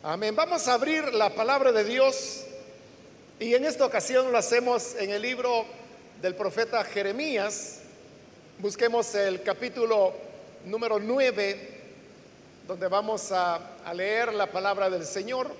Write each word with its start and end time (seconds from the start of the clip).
Amén. 0.00 0.36
Vamos 0.36 0.68
a 0.68 0.74
abrir 0.74 1.12
la 1.12 1.28
palabra 1.30 1.72
de 1.72 1.82
Dios 1.82 2.44
y 3.40 3.56
en 3.56 3.64
esta 3.64 3.84
ocasión 3.84 4.30
lo 4.30 4.38
hacemos 4.38 4.94
en 4.94 5.10
el 5.10 5.20
libro 5.20 5.64
del 6.22 6.36
profeta 6.36 6.84
Jeremías. 6.84 7.80
Busquemos 8.60 9.12
el 9.16 9.42
capítulo 9.42 10.14
número 10.66 11.00
9, 11.00 11.80
donde 12.68 12.86
vamos 12.86 13.32
a, 13.32 13.56
a 13.84 13.92
leer 13.92 14.32
la 14.34 14.46
palabra 14.46 14.88
del 14.88 15.04
Señor. 15.04 15.50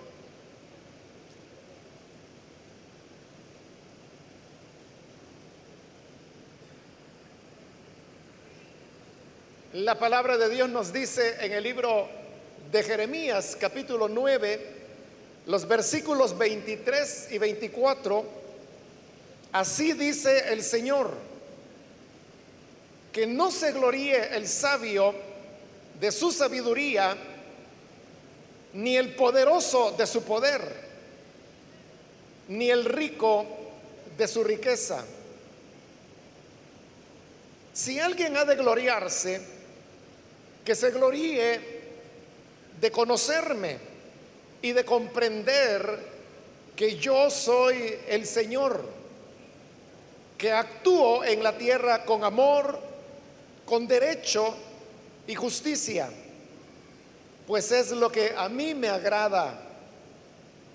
La 9.72 9.98
palabra 9.98 10.38
de 10.38 10.48
Dios 10.48 10.68
nos 10.68 10.92
dice 10.92 11.44
en 11.44 11.52
el 11.54 11.64
libro 11.64 12.17
de 12.70 12.82
Jeremías 12.82 13.56
capítulo 13.58 14.08
9, 14.08 14.60
los 15.46 15.66
versículos 15.66 16.36
23 16.36 17.28
y 17.30 17.38
24, 17.38 18.24
así 19.52 19.94
dice 19.94 20.52
el 20.52 20.62
Señor, 20.62 21.12
que 23.10 23.26
no 23.26 23.50
se 23.50 23.72
gloríe 23.72 24.36
el 24.36 24.46
sabio 24.46 25.14
de 25.98 26.12
su 26.12 26.30
sabiduría, 26.30 27.16
ni 28.74 28.98
el 28.98 29.14
poderoso 29.14 29.94
de 29.96 30.06
su 30.06 30.22
poder, 30.22 30.60
ni 32.48 32.70
el 32.70 32.84
rico 32.84 33.46
de 34.18 34.28
su 34.28 34.44
riqueza. 34.44 35.04
Si 37.72 37.98
alguien 37.98 38.36
ha 38.36 38.44
de 38.44 38.56
gloriarse, 38.56 39.40
que 40.64 40.74
se 40.74 40.90
gloríe 40.90 41.77
de 42.80 42.90
conocerme 42.90 43.78
y 44.62 44.72
de 44.72 44.84
comprender 44.84 45.98
que 46.76 46.96
yo 46.96 47.30
soy 47.30 47.96
el 48.08 48.26
Señor, 48.26 48.84
que 50.36 50.52
actúo 50.52 51.24
en 51.24 51.42
la 51.42 51.56
tierra 51.58 52.04
con 52.04 52.22
amor, 52.24 52.78
con 53.64 53.86
derecho 53.86 54.54
y 55.26 55.34
justicia, 55.34 56.08
pues 57.46 57.72
es 57.72 57.90
lo 57.90 58.12
que 58.12 58.34
a 58.36 58.48
mí 58.48 58.74
me 58.74 58.88
agrada, 58.88 59.58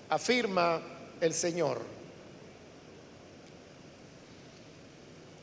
afirma 0.10 0.82
el 1.22 1.34
Señor. 1.34 1.94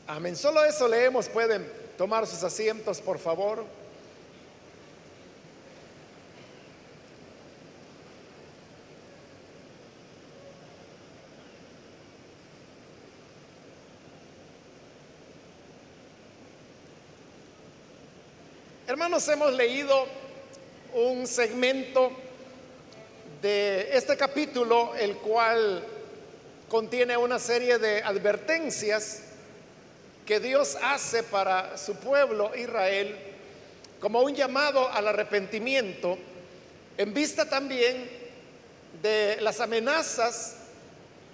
Amén. 0.07 0.35
Solo 0.35 0.63
eso 0.65 0.89
leemos. 0.89 1.29
Pueden 1.29 1.65
tomar 1.97 2.27
sus 2.27 2.43
asientos, 2.43 2.99
por 2.99 3.17
favor. 3.17 3.63
Hermanos, 19.01 19.27
hemos 19.29 19.51
leído 19.53 20.05
un 20.93 21.25
segmento 21.25 22.11
de 23.41 23.97
este 23.97 24.15
capítulo, 24.15 24.93
el 24.93 25.15
cual 25.17 25.83
contiene 26.69 27.17
una 27.17 27.39
serie 27.39 27.79
de 27.79 28.03
advertencias 28.03 29.23
que 30.23 30.39
Dios 30.39 30.77
hace 30.83 31.23
para 31.23 31.79
su 31.79 31.95
pueblo 31.95 32.51
Israel 32.55 33.17
como 33.99 34.21
un 34.21 34.35
llamado 34.35 34.87
al 34.87 35.07
arrepentimiento, 35.07 36.19
en 36.95 37.11
vista 37.11 37.49
también 37.49 38.07
de 39.01 39.41
las 39.41 39.61
amenazas 39.61 40.57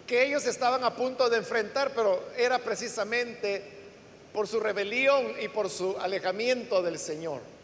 que 0.07 0.25
ellos 0.25 0.47
estaban 0.47 0.85
a 0.85 0.95
punto 0.95 1.29
de 1.29 1.35
enfrentar, 1.35 1.91
pero 1.93 2.29
era 2.37 2.59
precisamente 2.59 3.61
por 4.31 4.47
su 4.47 4.61
rebelión 4.61 5.33
y 5.41 5.49
por 5.49 5.69
su 5.69 5.97
alejamiento 5.99 6.81
del 6.81 6.97
Señor. 6.97 7.56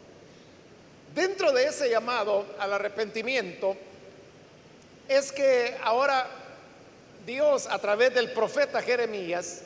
Dentro 1.14 1.52
de 1.52 1.66
ese 1.66 1.88
llamado 1.88 2.44
al 2.58 2.72
arrepentimiento 2.72 3.76
es 5.08 5.30
que 5.30 5.76
ahora 5.82 6.26
Dios 7.24 7.68
a 7.70 7.78
través 7.78 8.12
del 8.14 8.32
profeta 8.32 8.82
Jeremías 8.82 9.60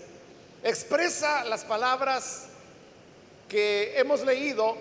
expresa 0.63 1.45
las 1.45 1.65
palabras 1.65 2.49
que 3.49 3.99
hemos 3.99 4.25
leído 4.25 4.77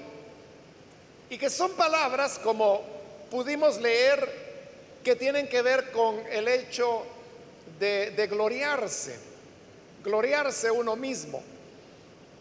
y 1.29 1.37
que 1.37 1.49
son 1.49 1.71
palabras 1.73 2.39
como 2.43 2.81
pudimos 3.31 3.79
leer 3.79 4.47
que 5.03 5.15
tienen 5.15 5.47
que 5.47 5.61
ver 5.61 5.91
con 5.91 6.19
el 6.29 6.49
hecho 6.49 7.05
de, 7.79 8.27
gloriarse, 8.29 9.17
gloriarse 10.03 10.69
uno 10.69 10.97
mismo. 10.97 11.41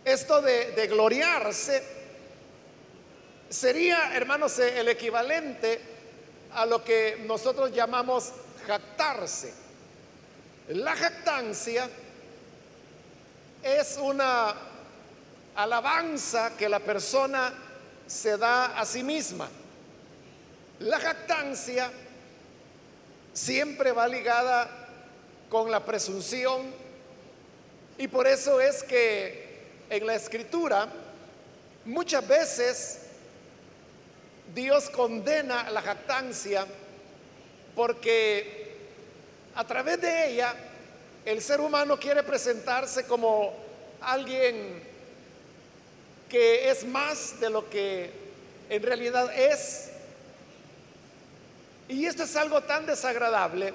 Esto 0.05 0.41
de, 0.41 0.87
gloriarse 0.89 1.96
sería, 3.49 4.15
hermanos, 4.15 4.59
el 4.59 4.89
equivalente 4.89 5.81
a 6.55 6.67
lo 6.67 6.83
que 6.83 7.23
nosotros 7.27 7.73
llamamos 7.73 8.33
jactarse. 8.67 9.53
La 10.69 10.97
jactancia 10.97 11.89
es 13.63 13.99
una 14.01 14.55
alabanza 15.55 16.57
que 16.57 16.69
la 16.69 16.81
persona 16.81 17.53
se 18.07 18.37
da 18.37 18.79
a 18.79 18.85
sí 18.85 19.03
misma. 19.03 19.49
La 20.81 20.99
jactancia 21.01 21.91
siempre 23.33 23.93
va 23.93 24.09
ligada 24.09 24.69
con 25.49 25.71
la 25.71 25.85
presunción 25.85 26.73
y 27.99 28.09
por 28.09 28.27
eso 28.27 28.61
es 28.61 28.83
que 28.83 29.47
en 29.89 30.07
la 30.07 30.15
escritura, 30.15 30.89
muchas 31.85 32.27
veces 32.27 33.06
Dios 34.55 34.91
condena 34.91 35.71
la 35.71 35.83
jactancia 35.83 36.67
porque 37.75 38.77
a 39.55 39.67
través 39.67 40.01
de 40.01 40.31
ella 40.33 40.55
el 41.25 41.43
ser 41.43 41.61
humano 41.61 41.99
quiere 41.99 42.23
presentarse 42.23 43.07
como 43.07 43.53
alguien 44.01 44.83
que 46.29 46.71
es 46.71 46.85
más 46.85 47.39
de 47.41 47.51
lo 47.51 47.69
que 47.69 48.11
en 48.69 48.83
realidad 48.83 49.33
es. 49.37 49.91
Y 51.89 52.07
esto 52.07 52.25
es 52.25 52.37
algo 52.37 52.63
tan 52.63 52.87
desagradable 52.87 53.73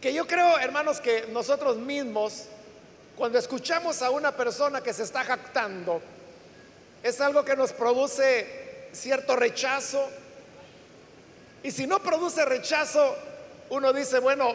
que 0.00 0.12
yo 0.14 0.26
creo, 0.26 0.58
hermanos, 0.58 1.00
que 1.00 1.26
nosotros 1.30 1.76
mismos 1.76 2.46
cuando 3.20 3.38
escuchamos 3.38 4.00
a 4.00 4.08
una 4.08 4.32
persona 4.32 4.80
que 4.80 4.94
se 4.94 5.02
está 5.02 5.22
jactando, 5.24 6.00
es 7.02 7.20
algo 7.20 7.44
que 7.44 7.54
nos 7.54 7.70
produce 7.70 8.69
cierto 8.92 9.36
rechazo. 9.36 10.08
Y 11.62 11.70
si 11.70 11.86
no 11.86 12.00
produce 12.00 12.44
rechazo, 12.44 13.16
uno 13.70 13.92
dice, 13.92 14.18
bueno, 14.18 14.54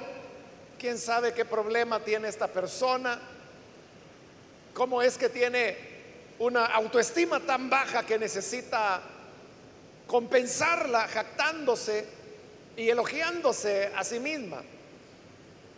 ¿quién 0.80 0.98
sabe 0.98 1.34
qué 1.34 1.46
problema 1.46 2.00
tiene 2.00 2.28
esta 2.28 2.48
persona? 2.48 3.20
¿Cómo 4.74 5.02
es 5.02 5.18
que 5.18 5.30
tiene 5.30 5.78
una 6.40 6.66
autoestima 6.66 7.40
tan 7.40 7.70
baja 7.70 8.06
que 8.06 8.20
necesita 8.20 9.02
compensarla 10.08 11.08
jactándose 11.08 12.06
y 12.76 12.90
elogiándose 12.90 13.92
a 13.96 14.04
sí 14.04 14.20
misma? 14.20 14.62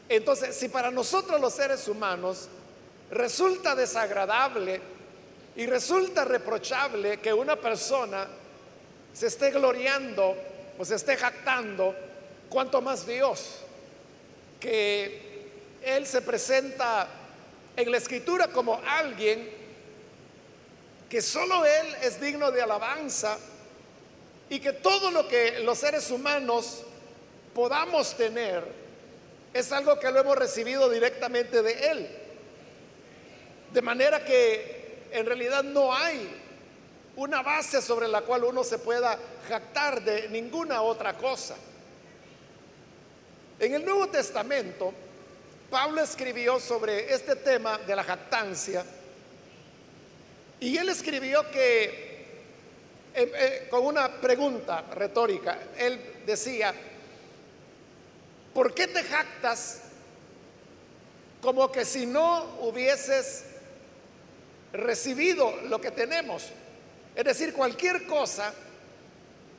Entonces, 0.09 0.55
si 0.55 0.69
para 0.69 0.89
nosotros 0.89 1.39
los 1.39 1.53
seres 1.53 1.87
humanos 1.87 2.47
resulta 3.11 3.75
desagradable 3.75 4.81
y 5.55 5.65
resulta 5.65 6.23
reprochable 6.23 7.19
que 7.19 7.33
una 7.33 7.55
persona 7.55 8.27
se 9.17 9.25
esté 9.25 9.49
gloriando 9.49 10.37
o 10.77 10.85
se 10.85 10.93
esté 10.93 11.17
jactando, 11.17 11.95
cuanto 12.49 12.81
más 12.81 13.07
Dios, 13.07 13.61
que 14.59 15.49
Él 15.81 16.05
se 16.05 16.21
presenta 16.21 17.07
en 17.75 17.89
la 17.89 17.97
escritura 17.97 18.49
como 18.49 18.79
alguien 18.85 19.49
que 21.09 21.19
solo 21.19 21.65
Él 21.65 21.95
es 22.03 22.21
digno 22.21 22.51
de 22.51 22.61
alabanza 22.61 23.39
y 24.51 24.59
que 24.59 24.73
todo 24.73 25.09
lo 25.09 25.27
que 25.27 25.61
los 25.61 25.79
seres 25.79 26.11
humanos 26.11 26.83
podamos 27.55 28.15
tener 28.15 28.63
es 29.51 29.71
algo 29.71 29.97
que 29.99 30.11
lo 30.11 30.19
hemos 30.19 30.37
recibido 30.37 30.91
directamente 30.91 31.63
de 31.63 31.89
Él. 31.89 32.09
De 33.73 33.81
manera 33.81 34.23
que 34.23 35.07
en 35.11 35.25
realidad 35.25 35.63
no 35.63 35.91
hay 35.91 36.46
una 37.17 37.41
base 37.41 37.81
sobre 37.81 38.07
la 38.07 38.21
cual 38.21 38.43
uno 38.43 38.63
se 38.63 38.77
pueda 38.77 39.17
jactar 39.47 40.03
de 40.03 40.29
ninguna 40.29 40.81
otra 40.83 41.17
cosa. 41.17 41.55
En 43.59 43.73
el 43.73 43.83
Nuevo 43.83 44.07
Testamento, 44.07 44.93
Pablo 45.69 46.01
escribió 46.01 46.59
sobre 46.59 47.11
este 47.11 47.35
tema 47.35 47.79
de 47.79 47.95
la 47.95 48.03
jactancia 48.03 48.85
y 50.59 50.77
él 50.77 50.89
escribió 50.89 51.49
que 51.49 52.07
eh, 53.15 53.31
eh, 53.35 53.67
con 53.67 53.83
una 53.83 54.21
pregunta 54.21 54.83
retórica, 54.93 55.57
él 55.75 55.99
decía, 56.23 56.71
¿por 58.53 58.75
qué 58.75 58.87
te 58.87 59.03
jactas 59.03 59.81
como 61.41 61.71
que 61.71 61.83
si 61.83 62.05
no 62.05 62.57
hubieses 62.61 63.45
recibido 64.71 65.51
lo 65.63 65.81
que 65.81 65.89
tenemos? 65.89 66.51
Es 67.17 67.23
decir, 67.23 67.51
cualquier 67.51 68.05
cosa 68.05 68.53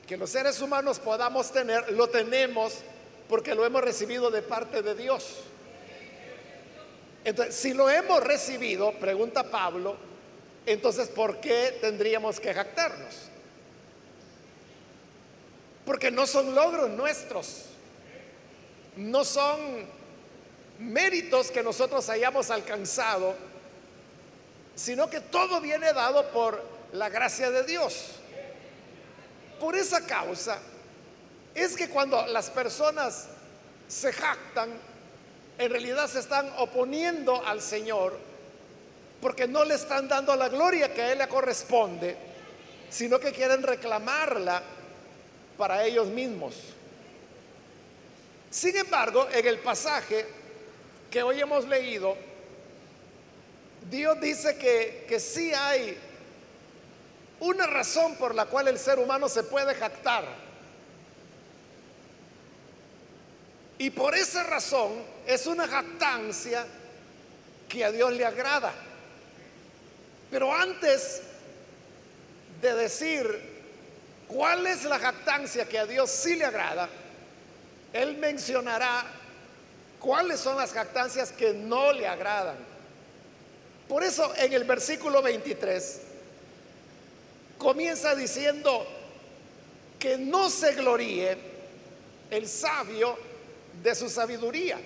que 0.07 0.17
los 0.17 0.31
seres 0.31 0.61
humanos 0.61 1.01
podamos 1.01 1.51
tener, 1.51 1.91
lo 1.91 2.09
tenemos 2.09 2.73
porque 3.29 3.53
lo 3.53 3.67
hemos 3.67 3.83
recibido 3.83 4.31
de 4.31 4.43
parte 4.43 4.81
de 4.81 4.95
Dios. 4.95 5.39
Entonces, 7.25 7.57
si 7.57 7.75
lo 7.75 7.91
hemos 7.91 8.23
recibido, 8.23 8.93
pregunta 9.01 9.51
Pablo, 9.51 9.97
entonces 10.67 11.09
¿por 11.09 11.41
qué 11.41 11.77
tendríamos 11.81 12.39
que 12.39 12.55
jactarnos? 12.55 13.17
Porque 15.85 16.13
no 16.13 16.29
son 16.29 16.55
logros 16.55 16.89
nuestros, 16.91 17.65
no 18.95 19.25
son 19.25 19.85
méritos 20.79 21.51
que 21.51 21.65
nosotros 21.65 22.09
hayamos 22.09 22.53
alcanzado, 22.53 23.35
sino 24.77 25.11
que 25.11 25.21
todo 25.21 25.61
viene 25.61 25.93
dado 25.93 26.31
por 26.31 26.78
la 26.93 27.09
gracia 27.09 27.51
de 27.51 27.65
Dios. 27.65 28.13
Por 29.61 29.77
esa 29.77 30.07
causa 30.07 30.59
es 31.55 31.77
que 31.77 31.89
cuando 31.89 32.27
las 32.27 32.51
personas 32.51 33.27
se 33.89 34.13
jactan, 34.13 34.71
en 35.59 35.71
realidad 35.71 36.09
se 36.09 36.21
están 36.21 36.53
oponiendo 36.59 37.45
al 37.45 37.61
Señor 37.61 38.19
porque 39.21 39.49
no 39.49 39.65
le 39.65 39.75
están 39.75 40.07
dando 40.07 40.37
la 40.37 40.49
gloria 40.49 40.95
que 40.95 41.03
a 41.03 41.13
Él 41.13 41.19
le 41.19 41.27
corresponde, 41.27 42.17
sino 42.89 43.19
que 43.19 43.33
quieren 43.33 43.63
reclamarla 43.63 44.63
para 45.57 45.85
ellos 45.85 46.07
mismos. 46.07 46.55
Sin 48.51 48.77
embargo, 48.77 49.29
en 49.33 49.47
el 49.47 49.59
pasaje 49.59 50.25
que 51.11 51.23
hoy 51.23 51.41
hemos 51.41 51.67
leído, 51.67 52.17
Dios 53.91 54.21
dice 54.21 54.57
que, 54.57 55.05
que 55.09 55.19
sí 55.19 55.53
hay 55.53 55.99
una 57.41 57.67
razón 57.67 58.17
por 58.17 58.35
la 58.35 58.47
cual 58.47 58.69
el 58.69 58.79
ser 58.79 58.99
humano 58.99 59.29
se 59.29 59.43
puede 59.43 59.75
jactar. 59.75 60.25
Y 63.79 63.91
por 63.91 64.15
esa 64.15 64.43
razón 64.43 64.93
es 65.27 65.47
una 65.47 65.69
jactancia 65.69 66.67
que 67.69 67.85
a 67.85 67.93
Dios 67.93 68.13
le 68.13 68.25
agrada. 68.25 68.73
Pero 70.31 70.53
antes 70.53 71.23
de 72.61 72.75
decir 72.75 73.59
cuál 74.27 74.67
es 74.67 74.85
la 74.85 74.99
jactancia 74.99 75.67
que 75.69 75.79
a 75.79 75.87
Dios 75.87 76.11
sí 76.11 76.35
le 76.35 76.45
agrada, 76.45 76.89
Él 77.93 78.17
mencionará 78.17 79.05
cuáles 80.01 80.41
son 80.41 80.57
las 80.57 80.73
jactancias 80.73 81.31
que 81.31 81.53
no 81.53 81.93
le 81.93 82.09
agradan. 82.09 82.57
Por 83.89 84.03
eso 84.03 84.35
en 84.37 84.53
el 84.53 84.65
versículo 84.65 85.23
23 85.23 86.01
comienza 87.59 88.15
diciendo 88.15 88.87
que 89.99 90.17
no 90.17 90.49
se 90.49 90.75
gloríe 90.75 91.37
el 92.31 92.49
sabio 92.49 93.19
de 93.83 93.95
su 93.95 94.09
sabiduría. 94.09 94.79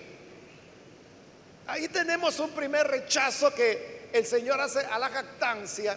Ahí 1.66 1.88
tenemos 1.88 2.40
un 2.40 2.50
primer 2.50 2.86
rechazo 2.86 3.54
que 3.54 4.08
el 4.12 4.26
Señor 4.26 4.60
hace 4.60 4.80
a 4.80 4.98
la 4.98 5.08
jactancia 5.08 5.96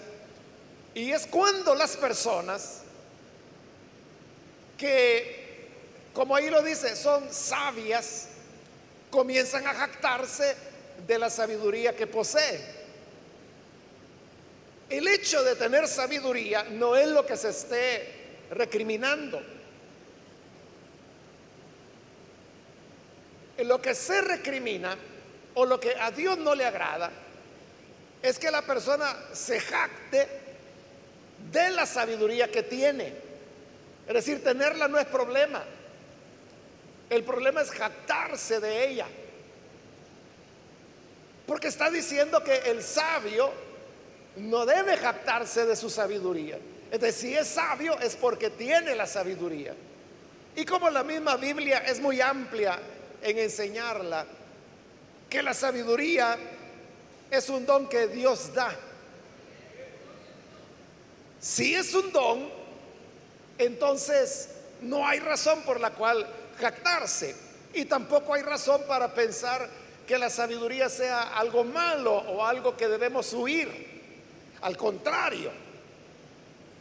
y 0.94 1.12
es 1.12 1.26
cuando 1.28 1.76
las 1.76 1.98
personas 1.98 2.82
que, 4.78 5.68
como 6.14 6.36
ahí 6.36 6.50
lo 6.50 6.62
dice, 6.62 6.96
son 6.96 7.34
sabias, 7.34 8.28
comienzan 9.10 9.66
a 9.68 9.74
jactarse 9.74 10.56
de 11.08 11.20
la 11.20 11.30
sabiduría 11.30 11.96
que 11.96 12.08
poseen. 12.08 12.85
El 14.90 15.08
hecho 15.08 15.44
de 15.44 15.56
tener 15.56 15.88
sabiduría 15.88 16.64
no 16.64 16.96
es 16.96 17.08
lo 17.08 17.26
que 17.26 17.38
se 17.38 17.50
esté 17.50 18.14
recriminando. 18.52 19.42
Lo 23.60 23.82
que 23.82 23.96
se 23.96 24.22
recrimina 24.22 24.96
o 25.56 25.66
lo 25.66 25.80
que 25.80 25.96
a 25.96 26.12
Dios 26.12 26.38
no 26.38 26.54
le 26.54 26.66
agrada 26.66 27.10
es 28.22 28.38
que 28.38 28.52
la 28.52 28.62
persona 28.62 29.16
se 29.34 29.60
jacte 29.60 30.28
de 31.52 31.70
la 31.72 31.86
sabiduría 31.86 32.52
que 32.52 32.64
tiene. 32.64 33.14
Es 34.08 34.14
decir, 34.14 34.44
tenerla 34.44 34.88
no 34.88 35.00
es 35.00 35.06
problema. 35.06 35.64
El 37.10 37.24
problema 37.24 37.62
es 37.62 37.72
jactarse 37.72 38.60
de 38.60 38.90
ella. 38.90 39.08
Porque 41.48 41.68
está 41.68 41.90
diciendo 41.90 42.44
que 42.44 42.56
el 42.70 42.84
sabio 42.84 43.65
no 44.38 44.66
debe 44.66 44.98
jactarse 44.98 45.66
de 45.66 45.76
su 45.76 45.90
sabiduría. 45.90 46.58
Entonces, 46.92 47.16
si 47.16 47.34
es 47.34 47.48
sabio 47.48 48.00
es 48.00 48.16
porque 48.16 48.50
tiene 48.50 48.96
la 48.96 49.08
sabiduría. 49.08 49.74
Y 50.56 50.66
como 50.66 50.90
la 50.90 51.04
misma 51.04 51.36
Biblia 51.36 51.80
es 51.80 52.00
muy 52.00 52.22
amplia 52.22 52.80
en 53.22 53.38
enseñarla, 53.38 54.26
que 55.30 55.44
la 55.44 55.54
sabiduría 55.54 56.38
es 57.30 57.50
un 57.50 57.66
don 57.66 57.90
que 57.90 58.08
Dios 58.08 58.54
da. 58.54 58.74
Si 61.40 61.76
es 61.76 61.94
un 61.94 62.12
don, 62.12 62.50
entonces 63.58 64.50
no 64.82 65.06
hay 65.06 65.20
razón 65.20 65.62
por 65.64 65.80
la 65.80 65.92
cual 65.92 66.26
jactarse. 66.60 67.36
Y 67.74 67.86
tampoco 67.86 68.34
hay 68.34 68.42
razón 68.42 68.82
para 68.88 69.14
pensar 69.14 69.68
que 70.08 70.18
la 70.18 70.30
sabiduría 70.30 70.88
sea 70.88 71.36
algo 71.36 71.64
malo 71.64 72.16
o 72.16 72.46
algo 72.46 72.78
que 72.78 72.88
debemos 72.88 73.34
huir. 73.34 73.95
Al 74.62 74.78
contrario, 74.78 75.52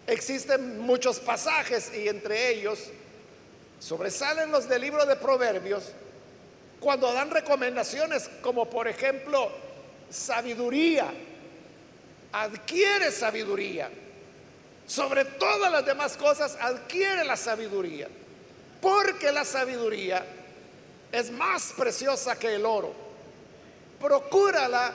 existen 0.06 0.78
muchos 0.80 1.20
pasajes 1.20 1.92
y 1.94 2.08
entre 2.08 2.50
ellos 2.50 2.90
sobresalen 3.78 4.50
los 4.50 4.68
del 4.68 4.82
libro 4.82 5.04
de 5.04 5.16
Proverbios 5.16 5.92
cuando 6.80 7.12
dan 7.12 7.30
recomendaciones 7.30 8.28
como 8.42 8.68
por 8.68 8.88
ejemplo 8.88 9.50
sabiduría, 10.10 11.06
adquiere 12.32 13.10
sabiduría. 13.10 13.90
Sobre 14.86 15.24
todas 15.24 15.72
las 15.72 15.86
demás 15.86 16.14
cosas 16.18 16.58
adquiere 16.60 17.24
la 17.24 17.38
sabiduría, 17.38 18.06
porque 18.82 19.32
la 19.32 19.46
sabiduría 19.46 20.26
es 21.10 21.30
más 21.30 21.72
preciosa 21.74 22.38
que 22.38 22.54
el 22.54 22.66
oro. 22.66 22.92
Procúrala 23.98 24.92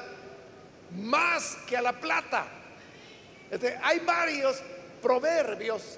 más 0.96 1.58
que 1.68 1.75
a 1.75 1.82
la 1.82 1.94
plata 1.94 2.46
este, 3.51 3.79
hay 3.82 4.00
varios 4.00 4.58
proverbios 5.01 5.98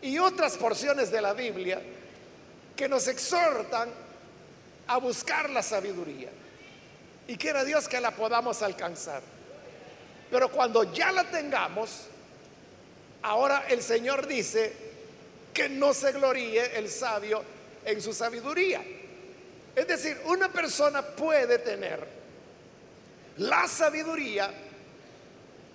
y 0.00 0.18
otras 0.18 0.56
porciones 0.56 1.10
de 1.10 1.20
la 1.20 1.32
Biblia 1.32 1.80
que 2.76 2.88
nos 2.88 3.08
exhortan 3.08 3.88
a 4.86 4.98
buscar 4.98 5.50
la 5.50 5.62
sabiduría. 5.62 6.30
Y 7.26 7.36
quiera 7.36 7.64
Dios 7.64 7.88
que 7.88 8.00
la 8.00 8.12
podamos 8.12 8.62
alcanzar. 8.62 9.20
Pero 10.30 10.50
cuando 10.50 10.92
ya 10.92 11.10
la 11.12 11.24
tengamos, 11.24 12.06
ahora 13.22 13.64
el 13.68 13.82
Señor 13.82 14.26
dice 14.26 14.72
que 15.52 15.68
no 15.68 15.92
se 15.92 16.12
gloríe 16.12 16.78
el 16.78 16.88
sabio 16.88 17.42
en 17.84 18.00
su 18.00 18.12
sabiduría. 18.12 18.82
Es 19.74 19.86
decir, 19.86 20.18
una 20.26 20.50
persona 20.52 21.02
puede 21.02 21.58
tener 21.58 22.06
la 23.38 23.66
sabiduría 23.66 24.50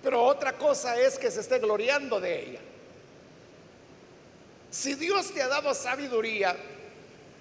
pero 0.04 0.22
otra 0.22 0.52
cosa 0.52 1.00
es 1.00 1.18
que 1.18 1.30
se 1.30 1.40
esté 1.40 1.58
gloriando 1.58 2.20
de 2.20 2.38
ella. 2.38 2.60
Si 4.70 4.94
Dios 4.96 5.32
te 5.32 5.40
ha 5.40 5.48
dado 5.48 5.72
sabiduría 5.72 6.54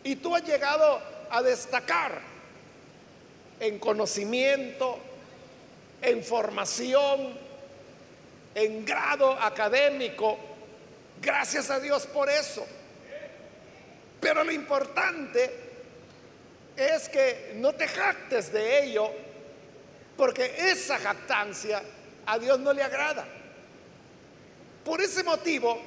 y 0.02 0.16
tú 0.16 0.34
has 0.34 0.44
llegado 0.44 1.02
a 1.30 1.42
destacar 1.42 2.22
en 3.60 3.80
conocimiento, 3.80 4.98
en 6.02 6.24
formación, 6.24 7.38
en 8.56 8.86
grado 8.86 9.34
académico, 9.34 10.38
gracias 11.22 11.70
a 11.70 11.82
Dios 11.82 12.08
por 12.08 12.30
eso. 12.30 12.66
Pero 14.22 14.46
lo 14.46 14.54
importante 14.54 15.54
es 16.78 17.10
que 17.10 17.52
no 17.56 17.74
te 17.74 17.90
jactes 17.90 18.54
de 18.54 18.86
ello, 18.86 19.12
porque 20.16 20.72
esa 20.72 20.98
jactancia 20.98 21.84
a 22.26 22.40
Dios 22.40 22.60
no 22.60 22.74
le 22.74 22.84
agrada. 22.84 23.26
Por 24.84 25.02
ese 25.02 25.24
motivo, 25.24 25.80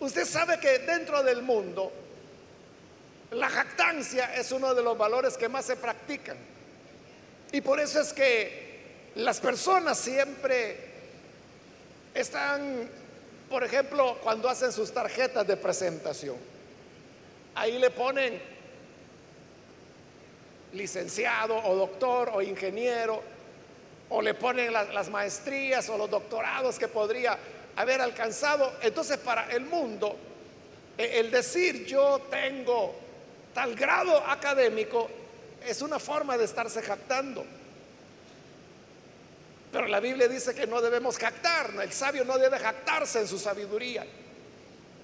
usted 0.00 0.24
sabe 0.24 0.58
que 0.60 0.80
dentro 0.80 1.22
del 1.22 1.42
mundo 1.42 1.92
la 3.30 3.48
jactancia 3.48 4.34
es 4.34 4.52
uno 4.52 4.74
de 4.74 4.82
los 4.82 4.96
valores 4.96 5.36
que 5.36 5.48
más 5.48 5.64
se 5.64 5.76
practican. 5.76 6.36
Y 7.52 7.60
por 7.60 7.80
eso 7.80 8.00
es 8.00 8.12
que 8.12 9.10
las 9.14 9.40
personas 9.40 9.98
siempre 9.98 10.76
están, 12.14 12.88
por 13.48 13.64
ejemplo, 13.64 14.18
cuando 14.22 14.48
hacen 14.48 14.72
sus 14.72 14.92
tarjetas 14.92 15.46
de 15.46 15.56
presentación. 15.56 16.36
ahí 17.54 17.78
le 17.78 17.90
ponen 17.90 18.40
licenciado 20.72 21.56
o 21.56 21.74
doctor 21.74 22.30
o 22.32 22.42
ingeniero, 22.42 23.22
o 24.10 24.22
le 24.22 24.34
ponen 24.34 24.72
las 24.72 25.08
maestrías 25.10 25.88
o 25.88 25.98
los 25.98 26.10
doctorados 26.10 26.78
que 26.78 26.88
podría 26.88 27.38
haber 27.76 28.00
alcanzado. 28.00 28.72
Entonces 28.82 29.18
para 29.18 29.50
el 29.50 29.62
mundo, 29.62 30.16
e, 30.96 31.20
el 31.20 31.30
decir 31.30 31.84
yo 31.84 32.22
tengo 32.30 32.94
tal 33.54 33.74
grado 33.74 34.16
académico 34.26 35.08
es 35.66 35.82
una 35.82 35.98
forma 35.98 36.38
de 36.38 36.44
estarse 36.44 36.82
jactando. 36.82 37.44
Pero 39.70 39.86
la 39.86 40.00
Biblia 40.00 40.28
dice 40.28 40.54
que 40.54 40.66
no 40.66 40.80
debemos 40.80 41.18
jactar, 41.18 41.70
el 41.82 41.92
sabio 41.92 42.24
no 42.24 42.38
debe 42.38 42.58
jactarse 42.58 43.20
en 43.20 43.28
su 43.28 43.38
sabiduría. 43.38 44.06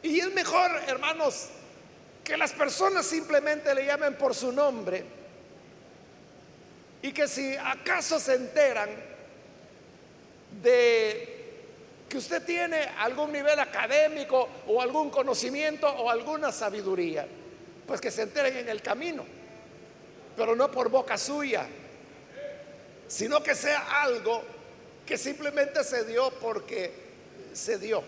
Y 0.02 0.20
es 0.20 0.32
mejor, 0.32 0.70
hermanos, 0.87 1.49
que 2.23 2.37
las 2.37 2.52
personas 2.52 3.04
simplemente 3.04 3.75
le 3.75 3.84
llamen 3.84 4.14
por 4.14 4.34
su 4.34 4.52
nombre 4.52 5.04
y 7.04 7.12
que 7.12 7.28
si 7.28 7.54
acaso 7.54 8.18
se 8.18 8.32
enteran 8.32 8.88
de 10.62 11.52
que 12.08 12.16
usted 12.16 12.42
tiene 12.46 12.78
algún 12.99 13.30
nivel 13.30 13.61
académico 13.61 14.49
o 14.66 14.80
algún 14.80 15.11
conocimiento 15.11 15.87
o 15.87 16.08
alguna 16.08 16.50
sabiduría, 16.50 17.26
pues 17.87 18.00
que 18.00 18.11
se 18.11 18.23
enteren 18.23 18.56
en 18.56 18.70
el 18.70 18.80
camino, 18.80 19.23
pero 20.34 20.56
no 20.56 20.70
por 20.70 20.88
boca 20.88 21.18
suya, 21.18 21.66
sino 23.06 23.42
que 23.42 23.54
sea 23.54 24.00
algo 24.02 24.42
que 25.04 25.18
simplemente 25.18 25.84
se 25.84 26.06
dio 26.06 26.30
porque 26.40 26.90
se 27.52 27.76
dio. 27.76 28.02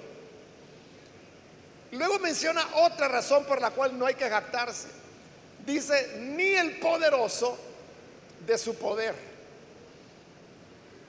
Luego 1.90 2.18
menciona 2.18 2.66
otra 2.76 3.08
razón 3.08 3.44
por 3.44 3.60
la 3.60 3.72
cual 3.72 3.98
no 3.98 4.06
hay 4.06 4.14
que 4.14 4.30
jactarse. 4.30 4.88
Dice, 5.66 6.16
ni 6.18 6.54
el 6.54 6.78
poderoso 6.78 7.65
de 8.46 8.58
su 8.58 8.76
poder. 8.76 9.14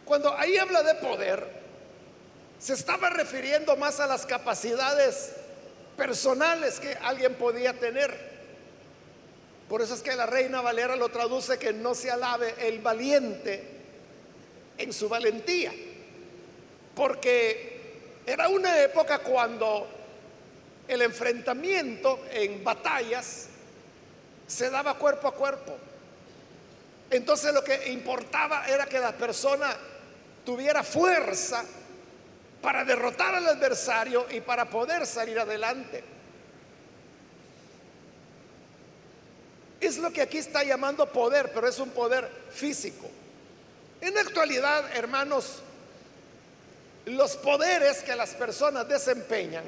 Cuando 0.06 0.36
ahí 0.38 0.58
habla 0.58 0.84
de 0.84 0.96
poder, 0.96 1.46
se 2.60 2.74
estaba 2.74 3.10
refiriendo 3.10 3.76
más 3.76 4.00
a 4.00 4.08
las 4.08 4.26
capacidades 4.26 5.34
personales 5.96 6.80
que 6.80 6.94
alguien 6.94 7.36
podía 7.36 7.74
tener. 7.74 8.38
Por 9.70 9.82
eso 9.82 9.94
es 9.94 10.02
que 10.02 10.16
la 10.16 10.26
reina 10.26 10.62
Valera 10.62 10.96
lo 10.96 11.10
traduce 11.10 11.60
que 11.60 11.74
no 11.74 11.94
se 11.94 12.10
alabe 12.10 12.56
el 12.60 12.80
valiente 12.80 13.64
en 14.78 14.94
su 14.94 15.10
valentía. 15.10 15.74
Porque 16.96 18.22
era 18.26 18.48
una 18.48 18.82
época 18.82 19.20
cuando 19.20 19.88
el 20.88 21.02
enfrentamiento 21.02 22.22
en 22.32 22.64
batallas 22.64 23.48
se 24.48 24.70
daba 24.70 24.98
cuerpo 24.98 25.28
a 25.28 25.34
cuerpo. 25.34 25.78
Entonces 27.10 27.54
lo 27.54 27.64
que 27.64 27.90
importaba 27.90 28.68
era 28.68 28.86
que 28.86 29.00
la 29.00 29.14
persona 29.14 29.76
tuviera 30.46 30.84
fuerza 30.84 31.64
para 32.62 32.84
derrotar 32.84 33.36
al 33.36 33.48
adversario 33.48 34.26
y 34.30 34.42
para 34.42 34.70
poder 34.70 35.06
salir 35.06 35.40
adelante. 35.40 36.04
Es 39.80 39.98
lo 39.98 40.12
que 40.12 40.22
aquí 40.22 40.40
está 40.40 40.64
llamando 40.64 41.12
poder, 41.12 41.52
pero 41.54 41.68
es 41.68 41.80
un 41.80 41.92
poder 41.92 42.30
físico. 42.50 43.10
En 44.02 44.14
la 44.14 44.22
actualidad, 44.22 44.96
hermanos, 44.96 45.62
los 47.06 47.36
poderes 47.38 48.02
que 48.02 48.16
las 48.16 48.32
personas 48.32 48.88
desempeñan 48.88 49.64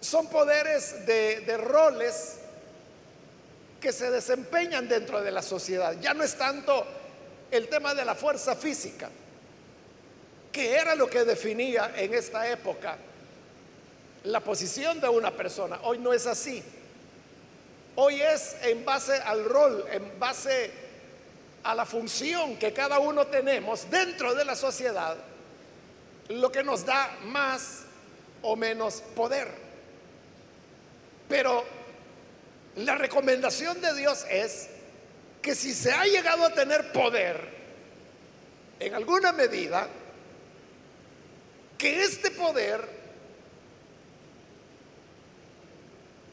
son 0.00 0.28
poderes 0.28 1.04
de, 1.04 1.40
de 1.40 1.56
roles 1.56 2.36
que 3.80 3.92
se 3.92 4.10
desempeñan 4.10 4.88
dentro 4.88 5.22
de 5.22 5.30
la 5.30 5.42
sociedad. 5.42 5.96
Ya 6.00 6.14
no 6.14 6.24
es 6.24 6.36
tanto 6.36 6.86
el 7.50 7.68
tema 7.68 7.94
de 7.94 8.04
la 8.04 8.14
fuerza 8.14 8.56
física, 8.56 9.08
que 10.52 10.76
era 10.76 10.94
lo 10.94 11.08
que 11.08 11.24
definía 11.24 11.92
en 11.96 12.14
esta 12.14 12.48
época 12.48 12.96
la 14.24 14.40
posición 14.40 15.00
de 15.00 15.08
una 15.08 15.30
persona. 15.30 15.78
Hoy 15.82 15.98
no 15.98 16.12
es 16.12 16.26
así. 16.26 16.62
Hoy 17.96 18.20
es 18.20 18.56
en 18.62 18.84
base 18.84 19.14
al 19.14 19.44
rol, 19.44 19.84
en 19.90 20.18
base 20.18 20.70
a 21.64 21.74
la 21.74 21.84
función 21.84 22.56
que 22.56 22.72
cada 22.72 22.98
uno 22.98 23.26
tenemos 23.26 23.90
dentro 23.90 24.34
de 24.34 24.44
la 24.44 24.54
sociedad, 24.54 25.16
lo 26.28 26.52
que 26.52 26.62
nos 26.62 26.84
da 26.84 27.16
más 27.24 27.80
o 28.42 28.54
menos 28.54 29.02
poder. 29.16 29.48
Pero 31.28 31.64
la 32.78 32.94
recomendación 32.94 33.80
de 33.80 33.94
Dios 33.94 34.24
es 34.30 34.68
que 35.42 35.54
si 35.54 35.74
se 35.74 35.92
ha 35.92 36.04
llegado 36.04 36.44
a 36.44 36.50
tener 36.54 36.92
poder, 36.92 37.58
en 38.78 38.94
alguna 38.94 39.32
medida, 39.32 39.88
que 41.76 42.02
este 42.02 42.30
poder 42.30 42.80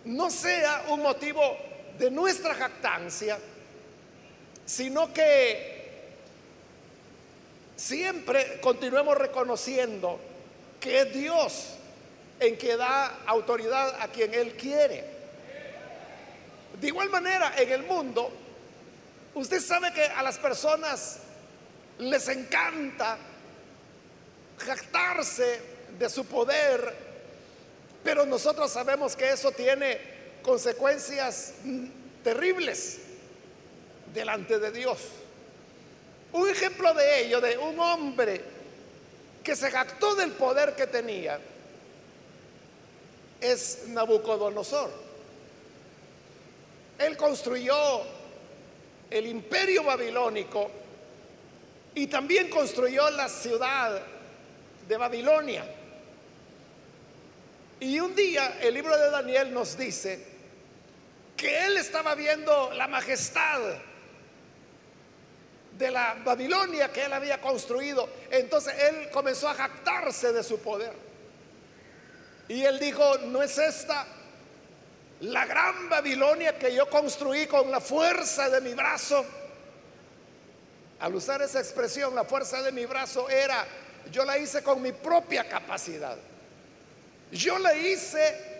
no 0.05 0.29
sea 0.29 0.85
un 0.89 1.01
motivo 1.01 1.41
de 1.97 2.11
nuestra 2.11 2.53
jactancia, 2.53 3.39
sino 4.65 5.11
que 5.13 5.75
siempre 7.75 8.59
continuemos 8.61 9.17
reconociendo 9.17 10.19
que 10.79 11.01
es 11.01 11.13
Dios 11.13 11.65
en 12.39 12.57
que 12.57 12.77
da 12.77 13.21
autoridad 13.25 13.99
a 14.01 14.07
quien 14.09 14.33
Él 14.33 14.55
quiere. 14.55 15.14
De 16.79 16.87
igual 16.87 17.09
manera, 17.09 17.53
en 17.57 17.71
el 17.71 17.83
mundo, 17.83 18.31
usted 19.35 19.61
sabe 19.61 19.93
que 19.93 20.03
a 20.03 20.21
las 20.23 20.37
personas 20.37 21.19
les 21.99 22.27
encanta 22.27 23.17
jactarse 24.57 25.61
de 25.97 26.09
su 26.09 26.25
poder, 26.25 26.93
pero 28.03 28.25
nosotros 28.25 28.71
sabemos 28.71 29.15
que 29.15 29.31
eso 29.31 29.51
tiene 29.51 29.99
consecuencias 30.41 31.53
terribles 32.23 32.99
delante 34.13 34.59
de 34.59 34.71
Dios. 34.71 34.99
Un 36.33 36.49
ejemplo 36.49 36.93
de 36.93 37.21
ello, 37.21 37.39
de 37.39 37.57
un 37.57 37.79
hombre 37.79 38.41
que 39.43 39.55
se 39.55 39.71
jactó 39.71 40.15
del 40.15 40.31
poder 40.31 40.75
que 40.75 40.87
tenía, 40.87 41.39
es 43.39 43.83
Nabucodonosor. 43.87 45.04
Construyó 47.17 47.75
el 49.09 49.25
imperio 49.27 49.83
babilónico 49.83 50.69
y 51.93 52.07
también 52.07 52.49
construyó 52.49 53.09
la 53.11 53.29
ciudad 53.29 54.01
de 54.87 54.97
Babilonia. 54.97 55.65
Y 57.79 57.99
un 57.99 58.15
día 58.15 58.57
el 58.61 58.73
libro 58.73 58.97
de 58.97 59.09
Daniel 59.09 59.53
nos 59.53 59.77
dice 59.77 60.25
que 61.35 61.65
él 61.65 61.77
estaba 61.77 62.15
viendo 62.15 62.71
la 62.73 62.87
majestad 62.87 63.59
de 65.77 65.91
la 65.91 66.15
Babilonia 66.23 66.91
que 66.91 67.05
él 67.05 67.13
había 67.13 67.41
construido. 67.41 68.09
Entonces 68.31 68.73
él 68.79 69.09
comenzó 69.11 69.49
a 69.49 69.53
jactarse 69.53 70.31
de 70.31 70.43
su 70.43 70.59
poder. 70.59 70.93
Y 72.47 72.63
él 72.63 72.79
dijo, 72.79 73.17
no 73.19 73.41
es 73.41 73.57
esta 73.57 74.05
la 75.21 75.45
gran 75.45 75.89
Babilonia 75.89 76.57
que 76.57 76.73
yo 76.73 76.89
construí 76.89 77.47
con 77.47 77.71
la 77.71 77.79
fuerza 77.79 78.49
de 78.49 78.61
mi 78.61 78.73
brazo. 78.73 79.25
Al 80.99 81.15
usar 81.15 81.41
esa 81.41 81.59
expresión, 81.59 82.15
la 82.15 82.25
fuerza 82.25 82.61
de 82.61 82.71
mi 82.71 82.85
brazo 82.85 83.29
era, 83.29 83.65
yo 84.11 84.25
la 84.25 84.37
hice 84.37 84.63
con 84.63 84.81
mi 84.81 84.91
propia 84.91 85.47
capacidad. 85.47 86.17
Yo 87.31 87.57
la 87.59 87.75
hice 87.75 88.55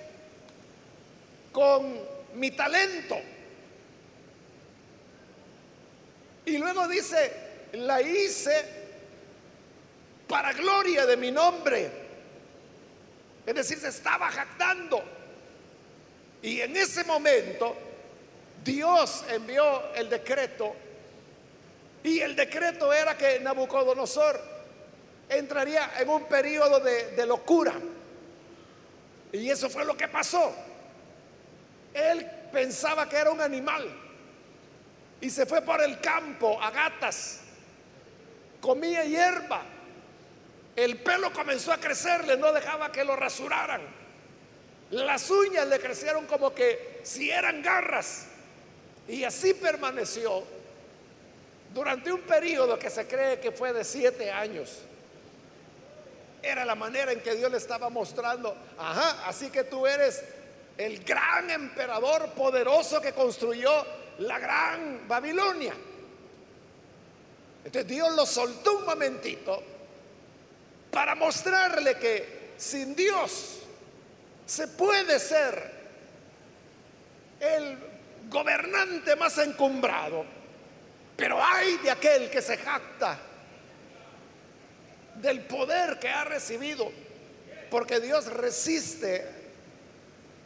con 1.52 2.00
mi 2.36 2.52
talento. 2.52 3.18
Y 6.46 6.58
luego 6.58 6.88
dice, 6.88 7.32
la 7.74 8.02
hice 8.02 8.66
para 10.28 10.54
gloria 10.54 11.06
de 11.06 11.18
mi 11.18 11.32
nombre. 11.32 11.92
Es 13.46 13.56
decir, 13.56 13.78
se 13.78 13.90
estaba 13.90 14.30
jactando. 14.32 15.15
Y 16.46 16.62
en 16.62 16.78
ese 16.78 17.04
momento 17.06 17.76
Dios 18.64 19.26
envió 19.32 19.96
el 19.96 20.08
decreto 20.08 20.76
y 22.04 22.20
el 22.20 22.36
decreto 22.36 22.94
era 22.94 23.18
que 23.18 23.40
Nabucodonosor 23.40 24.40
entraría 25.28 25.94
en 25.98 26.08
un 26.08 26.26
periodo 26.26 26.80
de, 26.82 27.26
locura. 27.26 27.74
Y 29.32 29.50
eso 29.50 29.72
fue 29.72 29.86
lo 29.86 29.98
que 29.98 30.08
pasó. 30.08 30.54
Él 31.92 32.30
pensaba 32.52 33.10
que 33.10 33.16
era 33.16 33.32
un 33.32 33.42
animal 33.42 33.90
y 35.22 35.32
se 35.32 35.48
fue 35.48 35.64
por 35.64 35.82
el 35.82 36.00
campo 36.00 36.62
a 36.62 36.70
gatas. 36.70 37.40
Comía 38.62 39.04
hierba. 39.04 39.64
El 40.76 40.98
pelo 40.98 41.34
comenzó 41.34 41.74
a 41.74 41.78
crecerle, 41.78 42.38
no 42.38 42.54
dejaba 42.54 42.92
que 42.92 43.04
lo 43.04 43.16
rasuraran. 43.16 44.05
Las 44.92 45.30
uñas 45.30 45.68
le 45.68 45.80
crecieron 45.80 46.26
como 46.28 46.54
que 46.54 47.02
si 47.04 47.30
eran 47.30 47.62
garras. 47.62 48.28
Y 49.08 49.24
así 49.24 49.54
permaneció 49.54 50.44
durante 51.74 52.12
un 52.12 52.22
periodo 52.22 52.80
que 52.80 52.90
se 52.90 53.08
cree 53.08 53.40
que 53.40 53.52
fue 53.52 53.74
de 53.74 53.84
siete 53.84 54.32
años. 54.32 54.80
Era 56.42 56.64
la 56.64 56.76
manera 56.76 57.12
en 57.12 57.22
que 57.22 57.36
Dios 57.36 57.52
le 57.52 57.58
estaba 57.58 57.90
mostrando, 57.90 58.56
ajá, 58.78 59.28
así 59.28 59.50
que 59.50 59.64
tú 59.64 59.88
eres 59.88 60.24
el 60.78 61.04
gran 61.04 61.50
emperador 61.50 62.30
poderoso 62.32 63.02
que 63.02 63.14
construyó 63.14 63.72
la 64.20 64.40
gran 64.40 65.08
Babilonia. 65.08 65.74
Entonces 67.66 67.90
Dios 67.90 68.14
lo 68.16 68.26
soltó 68.26 68.78
un 68.78 68.86
momentito 68.86 69.62
para 70.92 71.16
mostrarle 71.16 71.98
que 71.98 72.54
sin 72.58 72.96
Dios 72.96 73.65
se 74.46 74.68
puede 74.68 75.20
ser 75.20 75.72
el 77.40 77.78
gobernante 78.30 79.16
más 79.16 79.38
encumbrado, 79.38 80.26
pero 81.16 81.44
hay 81.44 81.78
de 81.78 81.92
aquel 81.92 82.30
que 82.30 82.42
se 82.42 82.58
jacta 82.58 83.18
del 85.16 85.42
poder 85.42 85.98
que 86.00 86.10
ha 86.10 86.26
recibido, 86.26 86.92
porque 87.70 88.00
Dios 88.00 88.28
resiste 88.28 89.26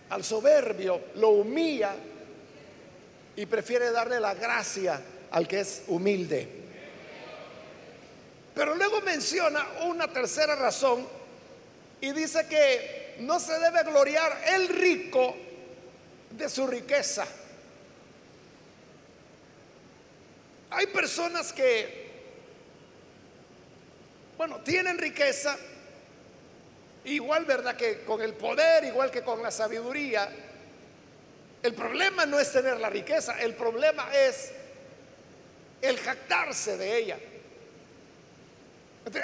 al 0.10 0.24
soberbio, 0.24 1.02
lo 1.16 1.30
humilla 1.30 1.96
y 3.36 3.46
prefiere 3.46 3.92
darle 3.92 4.20
la 4.20 4.34
gracia 4.34 5.02
al 5.32 5.48
que 5.48 5.60
es 5.62 5.84
humilde. 5.88 6.48
Pero 8.54 8.76
luego 8.76 9.02
menciona 9.02 9.66
una 9.86 10.08
tercera 10.12 10.56
razón 10.56 11.08
y 12.02 12.12
dice 12.12 12.48
que 12.48 13.09
no 13.20 13.40
se 13.40 13.58
debe 13.60 13.84
gloriar 13.84 14.42
el 14.48 14.68
rico 14.68 15.36
de 16.32 16.50
su 16.50 16.68
riqueza. 16.68 17.26
Hay 20.72 20.88
personas 20.88 21.52
que, 21.52 22.10
bueno, 24.38 24.58
tienen 24.62 24.98
riqueza, 24.98 25.58
igual, 27.06 27.46
¿verdad? 27.46 27.76
Que 27.76 28.04
con 28.04 28.22
el 28.22 28.34
poder, 28.34 28.84
igual 28.84 29.10
que 29.12 29.24
con 29.24 29.42
la 29.42 29.52
sabiduría. 29.52 30.30
El 31.62 31.74
problema 31.74 32.26
no 32.26 32.40
es 32.40 32.52
tener 32.52 32.80
la 32.80 32.90
riqueza, 32.90 33.42
el 33.42 33.56
problema 33.56 34.08
es 34.16 34.52
el 35.82 35.98
jactarse 36.00 36.78
de 36.78 36.98
ella 36.98 37.20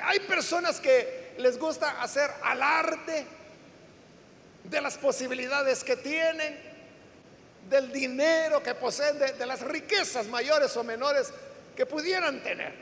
hay 0.04 0.20
personas 0.22 0.80
que 0.80 1.34
les 1.38 1.58
gusta 1.58 2.02
hacer 2.02 2.30
alarde 2.44 3.26
de 4.70 4.82
las 4.82 4.98
posibilidades 4.98 5.84
que 5.84 5.96
tienen, 5.98 6.58
del 7.70 7.92
dinero 7.92 8.62
que 8.62 8.76
poseen, 8.76 9.18
de, 9.18 9.46
las 9.46 9.62
riquezas 9.62 10.28
mayores 10.28 10.76
o 10.78 10.84
menores 10.84 11.32
que 11.76 11.86
pudieran 11.86 12.42
tener, 12.42 12.74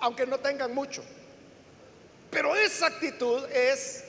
aunque 0.00 0.26
no 0.26 0.38
tengan 0.38 0.74
mucho. 0.74 1.04
Pero 2.30 2.54
esa 2.56 2.86
actitud 2.86 3.44
es 3.50 4.04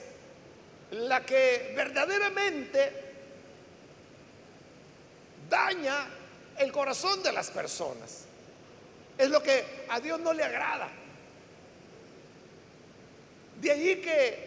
la 0.90 1.24
que 1.24 1.72
verdaderamente 1.76 3.04
daña 5.48 6.06
el 6.58 6.72
corazón 6.72 7.22
de 7.22 7.32
las 7.32 7.50
personas. 7.50 8.24
Es 9.16 9.30
lo 9.30 9.42
que 9.42 9.86
a 9.88 10.00
Dios 10.00 10.20
no 10.20 10.32
le 10.32 10.44
agrada. 10.44 10.90
De 13.60 13.70
allí 13.70 13.96
que 13.96 14.46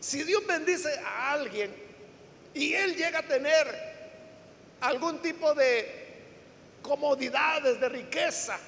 si 0.00 0.24
Dios 0.24 0.44
bendice 0.46 0.98
a 0.98 1.32
alguien 1.32 1.72
y 2.54 2.74
él 2.74 2.96
llega 2.96 3.20
a 3.20 3.22
tener 3.22 3.92
algún 4.80 5.22
tipo 5.22 5.54
de 5.54 6.00
comodidades, 6.82 7.80
de 7.80 7.88
riqueza, 7.88 8.58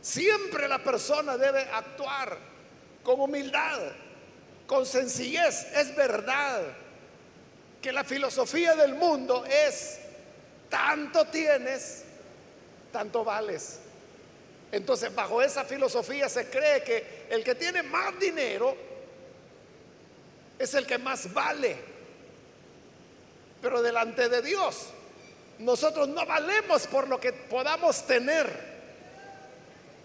siempre 0.00 0.68
la 0.68 0.78
persona 0.78 1.38
debe 1.38 1.62
actuar 1.62 2.36
con 3.02 3.20
humildad, 3.20 3.80
con 4.66 4.84
sencillez. 4.84 5.66
Es 5.74 5.96
verdad 5.96 6.62
que 7.80 7.92
la 7.92 8.04
filosofía 8.04 8.76
del 8.76 8.94
mundo 8.94 9.44
es, 9.46 9.98
tanto 10.68 11.24
tienes, 11.26 12.04
tanto 12.92 13.24
vales. 13.24 13.80
Entonces, 14.72 15.14
bajo 15.14 15.42
esa 15.42 15.64
filosofía 15.64 16.28
se 16.28 16.48
cree 16.48 16.82
que 16.82 17.26
el 17.30 17.42
que 17.42 17.54
tiene 17.54 17.82
más 17.82 18.18
dinero 18.18 18.76
es 20.58 20.74
el 20.74 20.86
que 20.86 20.98
más 20.98 21.32
vale. 21.32 21.76
Pero 23.60 23.82
delante 23.82 24.28
de 24.28 24.42
Dios, 24.42 24.86
nosotros 25.58 26.08
no 26.08 26.24
valemos 26.24 26.86
por 26.86 27.08
lo 27.08 27.18
que 27.18 27.32
podamos 27.32 28.06
tener, 28.06 28.48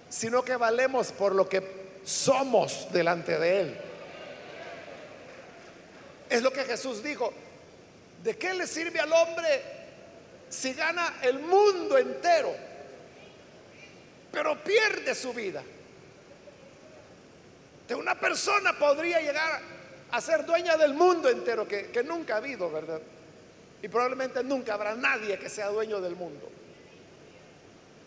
sino 0.09 0.43
que 0.43 0.55
valemos 0.55 1.11
por 1.11 1.35
lo 1.35 1.47
que 1.47 1.99
somos 2.03 2.91
delante 2.91 3.37
de 3.37 3.61
Él. 3.61 3.77
Es 6.29 6.41
lo 6.41 6.51
que 6.51 6.63
Jesús 6.63 7.03
dijo. 7.03 7.31
¿De 8.23 8.35
qué 8.37 8.55
le 8.55 8.65
sirve 8.65 8.99
al 8.99 9.13
hombre 9.13 9.61
si 10.49 10.73
gana 10.73 11.19
el 11.21 11.39
mundo 11.39 11.97
entero? 11.97 12.55
Pero 14.35 14.61
pierde 14.61 15.15
su 15.15 15.33
vida. 15.33 15.63
De 17.87 17.95
una 17.95 18.19
persona 18.19 18.77
podría 18.77 19.21
llegar 19.21 19.61
a 20.11 20.19
ser 20.19 20.45
dueña 20.45 20.75
del 20.75 20.93
mundo 20.93 21.29
entero, 21.29 21.65
que, 21.65 21.89
que 21.89 22.03
nunca 22.03 22.33
ha 22.33 22.37
habido, 22.37 22.69
¿verdad? 22.69 22.99
Y 23.81 23.87
probablemente 23.87 24.43
nunca 24.43 24.73
habrá 24.73 24.93
nadie 24.93 25.39
que 25.39 25.47
sea 25.47 25.69
dueño 25.69 26.01
del 26.01 26.17
mundo. 26.17 26.51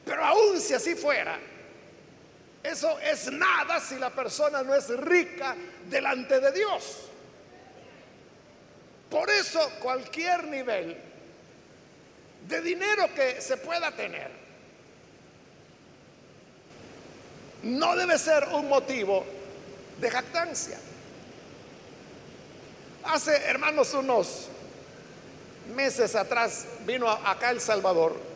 Pero 0.05 0.23
aún 0.23 0.61
si 0.61 0.75
así 0.75 0.95
fuera, 0.95 1.39
eso 2.63 2.99
es 2.99 3.33
nada 3.33 3.81
si 3.81 3.97
la 3.97 4.11
persona 4.11 4.63
no 4.63 4.75
es 4.75 4.87
rica 4.99 5.57
delante 5.89 6.41
de 6.41 6.53
Dios. 6.53 7.09
Por 9.09 9.31
eso 9.31 9.67
cualquier 9.81 10.45
nivel 10.45 10.95
de 12.47 12.61
dinero 12.61 13.09
que 13.15 13.41
se 13.41 13.57
pueda 13.57 13.91
tener, 13.93 14.38
no 17.63 17.97
debe 17.97 18.19
ser 18.19 18.49
un 18.53 18.69
motivo 18.69 19.25
de 20.01 20.11
jactancia. 20.11 20.79
Hace, 23.05 23.37
hermanos, 23.45 23.95
unos 23.95 24.49
meses 25.75 26.15
atrás 26.15 26.67
vino 26.87 27.11
acá 27.11 27.51
El 27.51 27.61
Salvador 27.61 28.29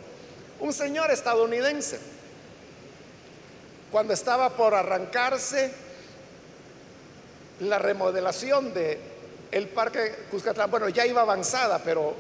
un 0.63 0.73
señor 0.73 1.11
estadounidense. 1.11 1.99
Cuando 3.91 4.15
estaba 4.15 4.51
por 4.51 4.75
arrancarse 4.75 5.73
la 7.61 7.79
remodelación 7.79 8.73
de 8.73 8.99
el 9.51 9.69
parque 9.69 10.27
Cuscatlán, 10.31 10.71
bueno, 10.71 10.89
ya 10.89 11.05
iba 11.05 11.21
avanzada, 11.21 11.81
pero 11.81 12.15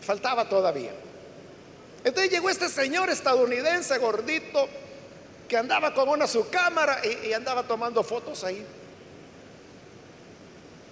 faltaba 0.00 0.48
todavía. 0.48 0.92
Entonces 2.02 2.32
llegó 2.32 2.48
este 2.48 2.68
señor 2.68 3.10
estadounidense 3.10 3.98
gordito, 3.98 4.66
que 5.48 5.56
andaba 5.56 5.92
con 5.94 6.08
una 6.08 6.26
su 6.26 6.48
cámara 6.48 7.00
y, 7.04 7.32
andaba 7.32 7.62
tomando 7.64 8.02
fotos 8.02 8.44
ahí. 8.44 8.64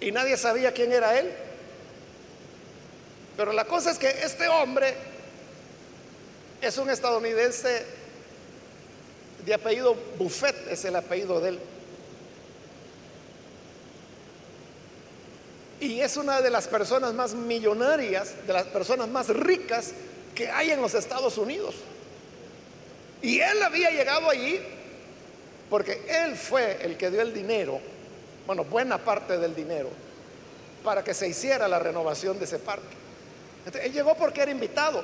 Y 0.01 0.13
nadie 0.13 0.37
sabía 0.37 0.73
quién 0.73 0.93
era 0.93 1.19
él. 1.19 1.33
Pero 3.37 3.53
la 3.53 3.65
cosa 3.65 3.91
es 3.91 3.99
que 3.99 4.09
este 4.09 4.49
hombre 4.49 4.95
es 6.61 6.77
un 6.77 6.91
estadounidense 6.91 7.87
de 9.45 9.55
apellido 9.55 9.97
Buffett, 10.19 10.69
es 10.69 10.85
el 10.85 10.97
apellido 10.97 11.41
de 11.41 11.49
él. 11.51 11.59
Y 15.81 16.01
es 16.01 16.17
una 16.17 16.41
de 16.41 16.51
las 16.51 16.69
personas 16.69 17.13
más 17.15 17.35
millonarias, 17.35 18.47
de 18.47 18.53
las 18.53 18.67
personas 18.67 19.09
más 19.09 19.29
ricas 19.29 19.93
que 20.35 20.49
hay 20.49 20.71
en 20.71 20.81
los 20.81 20.95
Estados 20.95 21.39
Unidos. 21.39 21.75
Y 23.23 23.41
él 23.41 23.63
había 23.63 23.91
llegado 23.91 24.29
allí 24.29 24.61
porque 25.71 26.03
él 26.09 26.37
fue 26.37 26.79
el 26.83 26.97
que 26.97 27.11
dio 27.11 27.23
el 27.23 27.33
dinero, 27.33 27.81
bueno, 28.47 28.65
buena 28.65 28.99
parte 28.99 29.39
del 29.39 29.55
dinero, 29.55 29.89
para 30.85 31.03
que 31.03 31.15
se 31.15 31.29
hiciera 31.29 31.67
la 31.69 31.79
renovación 31.79 32.39
de 32.39 32.45
ese 32.45 32.59
parque. 32.59 32.95
él 33.83 33.93
llegó 33.93 34.15
porque 34.15 34.43
era 34.43 34.51
invitado, 34.51 35.03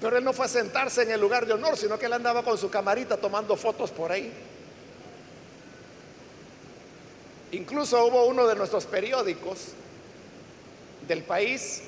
pero 0.00 0.16
él 0.16 0.24
no 0.24 0.32
fue 0.32 0.46
a 0.46 0.48
sentarse 0.48 1.02
en 1.02 1.10
el 1.10 1.20
lugar 1.20 1.44
de 1.44 1.52
honor, 1.52 1.76
sino 1.76 1.98
que 1.98 2.06
él 2.06 2.12
andaba 2.12 2.42
con 2.42 2.56
su 2.56 2.70
camarita 2.70 3.16
tomando 3.16 3.56
fotos 3.56 3.90
por 3.90 4.12
ahí. 4.12 4.32
Incluso 7.52 8.04
hubo 8.06 8.26
uno 8.26 8.46
de 8.46 8.54
nuestros 8.54 8.86
periódicos 8.86 9.68
del 11.06 11.22
país, 11.22 11.82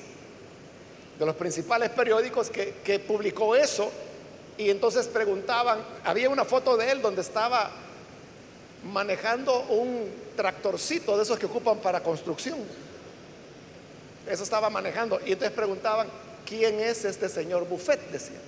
de 1.19 1.27
los 1.27 1.35
principales 1.35 1.91
periódicos, 1.91 2.51
que, 2.51 2.99
publicó 3.07 3.57
eso 3.57 3.91
y 4.59 4.71
entonces 4.71 5.07
preguntaban, 5.07 5.79
había 6.05 6.29
una 6.29 6.45
foto 6.45 6.77
de 6.77 6.91
él 6.91 7.01
donde 7.01 7.23
estaba 7.23 7.71
manejando 8.93 9.61
un 9.69 10.13
tractorcito 10.37 11.17
de 11.17 11.23
esos 11.23 11.39
que 11.39 11.47
ocupan 11.47 11.79
para 11.79 12.03
construcción. 12.03 12.59
Eso 14.29 14.43
estaba 14.43 14.69
manejando. 14.69 15.21
Y 15.25 15.33
entonces 15.33 15.53
preguntaban, 15.53 16.09
¿quién 16.45 16.81
es 16.81 17.05
este 17.05 17.29
señor 17.29 17.67
Buffet? 17.69 18.11
Decían. 18.11 18.43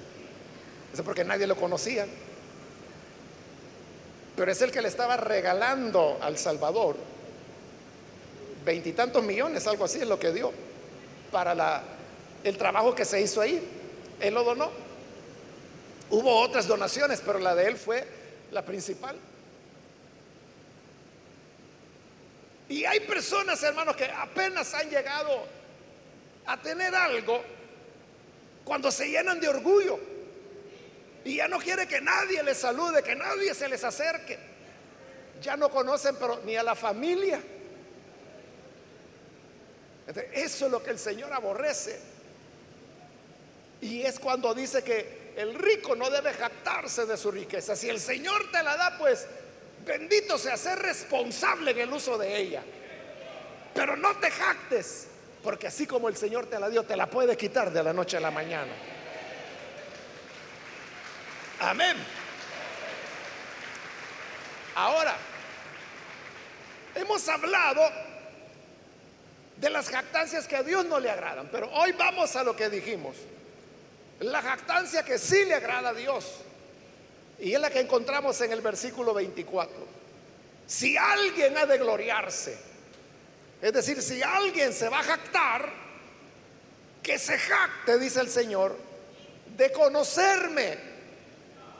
Eso 0.93 1.05
porque 1.05 1.25
nadie 1.25 1.47
lo 1.47 1.55
conocía. 1.57 2.07
Pero 4.37 4.51
es 4.51 4.61
el 4.63 4.73
que 4.73 4.83
le 4.83 4.89
estaba 4.89 5.17
regalando 5.17 6.19
al 6.21 6.37
Salvador 6.37 6.97
veintitantos 8.65 9.23
millones, 9.23 9.67
algo 9.67 9.85
así 9.85 10.01
es 10.01 10.07
lo 10.07 10.19
que 10.19 10.33
dio 10.33 10.53
para 11.31 11.83
el 12.43 12.59
trabajo 12.59 12.95
que 12.95 13.05
se 13.05 13.21
hizo 13.21 13.41
ahí. 13.41 13.63
Él 14.21 14.35
lo 14.35 14.43
donó. 14.45 14.90
Hubo 16.11 16.41
otras 16.41 16.67
donaciones, 16.67 17.23
pero 17.25 17.39
la 17.39 17.55
de 17.55 17.69
él 17.69 17.77
fue 17.77 18.07
la 18.51 18.65
principal. 18.65 19.17
Y 22.69 22.85
hay 22.85 23.01
personas, 23.01 23.63
hermanos, 23.63 23.97
que 23.97 24.05
apenas 24.05 24.75
han 24.75 24.91
llegado 24.91 25.45
a 26.47 26.61
tener 26.61 26.95
algo 26.95 27.43
cuando 28.65 28.91
se 28.91 29.09
llenan 29.09 29.41
de 29.41 29.49
orgullo 29.49 29.99
y 31.25 31.37
ya 31.37 31.49
no 31.49 31.59
quiere 31.59 31.87
que 31.87 32.01
nadie 32.01 32.43
les 32.43 32.59
salude, 32.59 33.03
que 33.03 33.15
nadie 33.15 33.55
se 33.55 33.69
les 33.69 33.83
acerque. 33.85 34.39
Ya 35.43 35.57
no 35.57 35.71
conocen 35.71 36.17
pero 36.19 36.41
ni 36.45 36.57
a 36.57 36.63
la 36.63 36.75
familia. 36.75 37.41
Eso 40.33 40.67
es 40.67 40.73
lo 40.73 40.83
que 40.83 40.91
el 40.91 40.99
Señor 40.99 41.33
aborrece. 41.33 42.01
Y 43.81 44.03
es 44.03 44.19
cuando 44.19 44.55
dice 44.55 44.83
que 44.83 45.20
el 45.37 45.55
rico 45.55 45.95
no 45.95 46.11
debe 46.11 46.33
jactarse 46.33 47.07
de 47.07 47.17
su 47.17 47.31
riqueza. 47.31 47.77
Si 47.77 47.89
el 47.89 48.01
Señor 48.01 48.51
te 48.51 48.63
la 48.63 48.77
da, 48.77 48.99
pues 48.99 49.27
bendito 49.85 50.39
sea 50.39 50.57
ser 50.57 50.79
responsable 50.79 51.71
en 51.73 51.81
el 51.81 51.93
uso 51.93 52.19
de 52.19 52.37
ella. 52.37 52.63
Pero 53.75 53.97
no 53.97 54.17
te 54.17 54.31
jactes, 54.31 55.09
porque 55.43 55.69
así 55.69 55.87
como 55.87 56.09
el 56.09 56.17
Señor 56.17 56.47
te 56.47 56.59
la 56.59 56.69
dio, 56.69 56.83
te 56.83 56.97
la 56.97 57.07
puede 57.07 57.37
quitar 57.37 57.73
de 57.73 57.83
la 57.83 57.93
noche 57.93 58.17
a 58.17 58.21
la 58.21 58.31
mañana. 58.31 58.73
Amén. 61.61 61.97
Ahora, 64.75 65.17
hemos 66.95 67.29
hablado 67.29 67.83
de 69.61 69.71
las 69.71 69.91
jactancias 69.91 70.49
que 70.49 70.57
a 70.57 70.63
Dios 70.63 70.87
no 70.87 70.99
le 70.99 71.11
agradan. 71.11 71.49
Pero 71.53 71.71
hoy 71.73 71.93
vamos 71.93 72.35
a 72.37 72.43
lo 72.43 72.57
que 72.57 72.71
dijimos. 72.71 73.17
La 74.21 74.43
jactancia 74.43 75.03
que 75.03 75.19
sí 75.19 75.45
le 75.45 75.55
agrada 75.55 75.91
a 75.91 75.95
Dios. 75.95 76.25
Y 77.39 77.55
es 77.55 77.61
la 77.61 77.71
que 77.71 77.81
encontramos 77.81 78.39
en 78.43 78.53
el 78.53 78.61
versículo 78.61 79.15
24. 79.15 79.75
Si 80.67 80.97
alguien 80.97 81.57
ha 81.57 81.65
de 81.65 81.79
gloriarse, 81.79 82.57
es 83.63 83.73
decir, 83.73 84.03
si 84.03 84.23
alguien 84.23 84.73
se 84.73 84.89
va 84.89 85.01
a 85.01 85.03
jactar, 85.03 85.73
que 87.03 87.19
se 87.19 87.39
jacte, 87.39 87.99
dice 87.99 88.21
el 88.21 88.29
Señor, 88.29 88.77
de 89.57 89.73
conocerme 89.73 90.79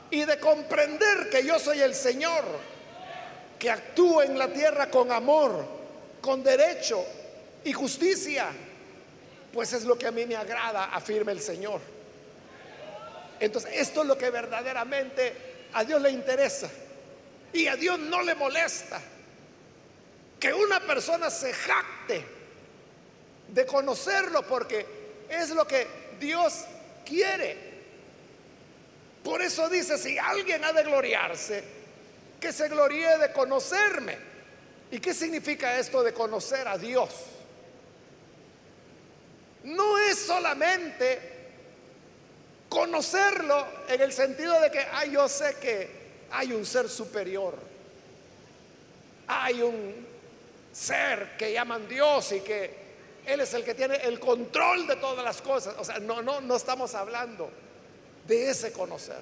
y 0.09 0.25
de 0.25 0.39
comprender 0.39 1.29
que 1.29 1.45
yo 1.45 1.59
soy 1.59 1.81
el 1.81 1.93
Señor, 1.93 2.43
que 3.59 3.69
actúo 3.69 4.23
en 4.23 4.37
la 4.37 4.51
tierra 4.51 4.89
con 4.89 5.11
amor, 5.11 5.63
con 6.19 6.43
derecho 6.43 7.05
y 7.63 7.71
justicia, 7.71 8.49
pues 9.53 9.73
es 9.73 9.83
lo 9.83 9.95
que 9.95 10.07
a 10.07 10.11
mí 10.11 10.25
me 10.25 10.35
agrada, 10.35 10.85
afirma 10.85 11.31
el 11.31 11.41
Señor. 11.41 12.00
Entonces, 13.41 13.71
esto 13.75 14.03
es 14.03 14.07
lo 14.07 14.17
que 14.17 14.29
verdaderamente 14.29 15.67
a 15.73 15.83
Dios 15.83 16.01
le 16.01 16.11
interesa. 16.11 16.69
Y 17.51 17.67
a 17.67 17.75
Dios 17.75 17.99
no 17.99 18.21
le 18.21 18.35
molesta 18.35 19.01
que 20.39 20.53
una 20.53 20.79
persona 20.79 21.29
se 21.29 21.53
jacte 21.53 22.23
de 23.49 23.65
conocerlo 23.65 24.47
porque 24.47 24.85
es 25.29 25.49
lo 25.49 25.67
que 25.67 25.85
Dios 26.19 26.63
quiere. 27.05 27.71
Por 29.23 29.41
eso 29.41 29.67
dice, 29.67 29.97
si 29.97 30.17
alguien 30.17 30.63
ha 30.63 30.71
de 30.71 30.83
gloriarse, 30.83 31.63
que 32.39 32.53
se 32.53 32.69
gloríe 32.69 33.17
de 33.17 33.33
conocerme. 33.33 34.17
¿Y 34.89 34.99
qué 34.99 35.13
significa 35.13 35.77
esto 35.77 36.01
de 36.01 36.13
conocer 36.13 36.67
a 36.67 36.77
Dios? 36.77 37.09
no 39.63 39.97
es 39.99 40.17
solamente 40.17 41.30
conocerlo 42.71 43.67
en 43.89 43.99
el 43.99 44.13
sentido 44.13 44.57
de 44.61 44.71
que, 44.71 44.87
yo 45.11 45.27
sé 45.27 45.57
que 45.59 45.89
hay 46.31 46.53
un 46.53 46.65
ser 46.65 46.87
superior, 46.87 47.53
hay 49.27 49.61
un 49.61 50.07
ser 50.71 51.35
que 51.37 51.51
llaman 51.51 51.85
Dios 51.89 52.31
y 52.31 52.39
que 52.39 52.73
Él 53.25 53.41
es 53.41 53.53
el 53.55 53.65
que 53.65 53.75
tiene 53.75 53.97
el 53.97 54.21
control 54.21 54.87
de 54.87 54.95
todas 54.95 55.21
las 55.21 55.41
cosas. 55.41 55.75
O 55.79 55.83
sea, 55.83 55.99
no, 55.99 56.21
no, 56.21 56.39
no 56.39 56.55
estamos 56.55 56.95
hablando 56.95 57.51
de 58.25 58.49
ese 58.49 58.71
conocer, 58.71 59.19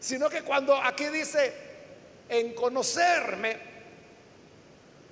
sino 0.00 0.30
que 0.30 0.40
cuando 0.40 0.74
aquí 0.74 1.04
dice 1.08 1.52
en 2.30 2.54
conocerme, 2.54 3.58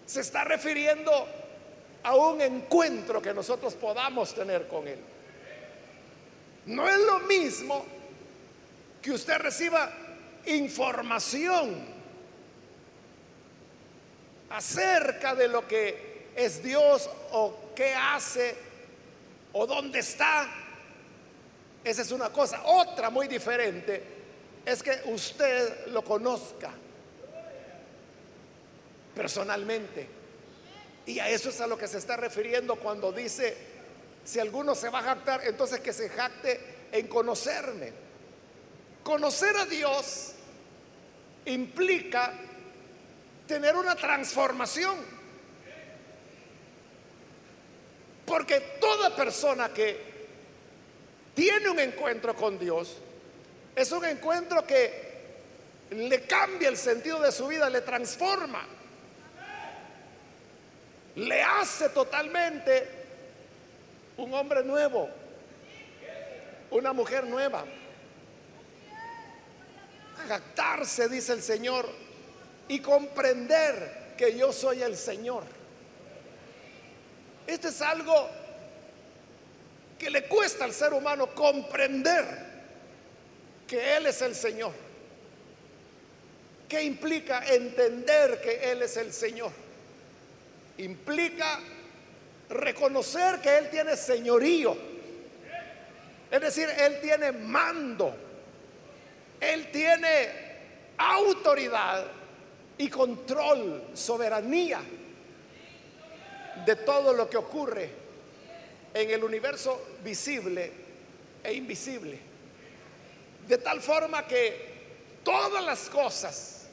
se 0.07 0.23
está 0.23 0.45
refiriendo 0.45 1.12
a 2.03 2.17
un 2.17 2.40
encuentro 2.40 3.21
que 3.21 3.35
nosotros 3.35 3.75
podamos 3.75 4.35
tener 4.35 4.67
con 4.67 4.88
Él. 4.88 5.13
No 6.66 6.88
es 6.88 6.98
lo 6.98 7.20
mismo 7.20 7.85
que 9.03 9.12
usted 9.12 9.38
reciba 9.38 9.92
información 10.46 11.94
acerca 14.50 15.35
de 15.35 15.48
lo 15.48 15.66
que 15.66 16.29
es 16.37 16.62
Dios 16.62 17.09
o 17.33 17.72
qué 17.74 17.94
hace 17.94 18.57
o 19.53 19.66
dónde 19.66 19.98
está. 19.98 20.48
Esa 21.83 22.03
es 22.03 22.11
una 22.12 22.31
cosa. 22.31 22.62
Otra 22.64 23.11
muy 23.11 23.29
diferente 23.29 24.03
es 24.64 24.83
que 24.83 25.03
usted 25.07 25.88
lo 25.88 26.03
conozca 26.03 26.70
personalmente. 29.14 30.09
Y 31.07 31.18
a 31.18 31.29
eso 31.29 31.50
es 31.50 31.61
a 31.61 31.66
lo 31.66 31.77
que 31.77 31.87
se 31.87 31.98
está 31.98 32.16
refiriendo 32.16 32.77
cuando 32.77 33.12
dice, 33.12 33.73
si 34.24 34.40
alguno 34.40 34.74
se 34.74 34.88
va 34.88 35.00
a 35.00 35.02
jactar, 35.02 35.46
entonces 35.46 35.80
que 35.80 35.92
se 35.92 36.08
jacte 36.08 36.88
en 36.92 37.06
conocerme. 37.08 37.92
Conocer 39.02 39.56
a 39.56 39.66
Dios 39.66 40.32
implica 41.44 42.32
tener 43.46 43.76
una 43.76 43.94
transformación. 43.94 44.96
Porque 48.24 48.78
toda 48.80 49.14
persona 49.14 49.68
que 49.68 50.14
tiene 51.34 51.68
un 51.68 51.78
encuentro 51.78 52.34
con 52.34 52.58
Dios 52.58 52.96
es 53.76 53.92
un 53.92 54.04
encuentro 54.06 54.66
que 54.66 55.04
le 55.90 56.22
cambia 56.22 56.70
el 56.70 56.78
sentido 56.78 57.20
de 57.20 57.30
su 57.30 57.48
vida, 57.48 57.68
le 57.68 57.82
transforma 57.82 58.66
le 61.16 61.42
hace 61.42 61.90
totalmente 61.90 62.93
un 64.16 64.33
hombre 64.35 64.62
nuevo, 64.64 65.09
una 66.70 66.92
mujer 66.92 67.24
nueva. 67.24 67.64
Jactarse, 70.29 71.09
dice 71.09 71.33
el 71.33 71.42
Señor, 71.42 71.88
y 72.68 72.81
comprender 72.81 74.14
que 74.16 74.37
yo 74.37 74.53
soy 74.53 74.83
el 74.83 74.96
Señor. 74.96 75.44
Esto 77.46 77.68
es 77.68 77.83
algo 77.83 78.31
que 79.98 80.11
le 80.11 80.24
cuesta 80.24 80.64
al 80.64 80.72
ser 80.72 80.94
humano 80.94 81.35
comprender 81.35 82.24
que 83.66 83.96
Él 83.96 84.07
es 84.07 84.22
el 84.22 84.35
Señor. 84.35 84.72
¿Qué 86.68 86.83
implica 86.83 87.44
entender 87.46 88.40
que 88.40 88.70
Él 88.72 88.83
es 88.83 88.96
el 88.96 89.12
Señor? 89.12 89.53
implica 90.79 91.61
reconocer 92.48 93.40
que 93.40 93.59
Él 93.59 93.70
tiene 93.70 93.96
señorío. 93.96 94.76
Es 96.30 96.40
decir, 96.40 96.68
Él 96.68 97.00
tiene 97.00 97.33
mando. 97.33 98.14
Él 99.40 99.70
tiene 99.70 100.28
autoridad 100.96 102.07
y 102.78 102.88
control, 102.88 103.90
soberanía 103.94 104.80
de 106.64 106.76
todo 106.76 107.12
lo 107.12 107.28
que 107.28 107.37
ocurre 107.37 107.90
en 108.92 109.11
el 109.11 109.24
universo 109.24 109.96
visible 110.02 110.72
e 111.42 111.52
invisible. 111.52 112.18
De 113.46 113.59
tal 113.59 113.80
forma 113.80 114.26
que 114.26 114.72
todas 115.22 115.62
las 115.64 115.88
cosas 115.90 116.66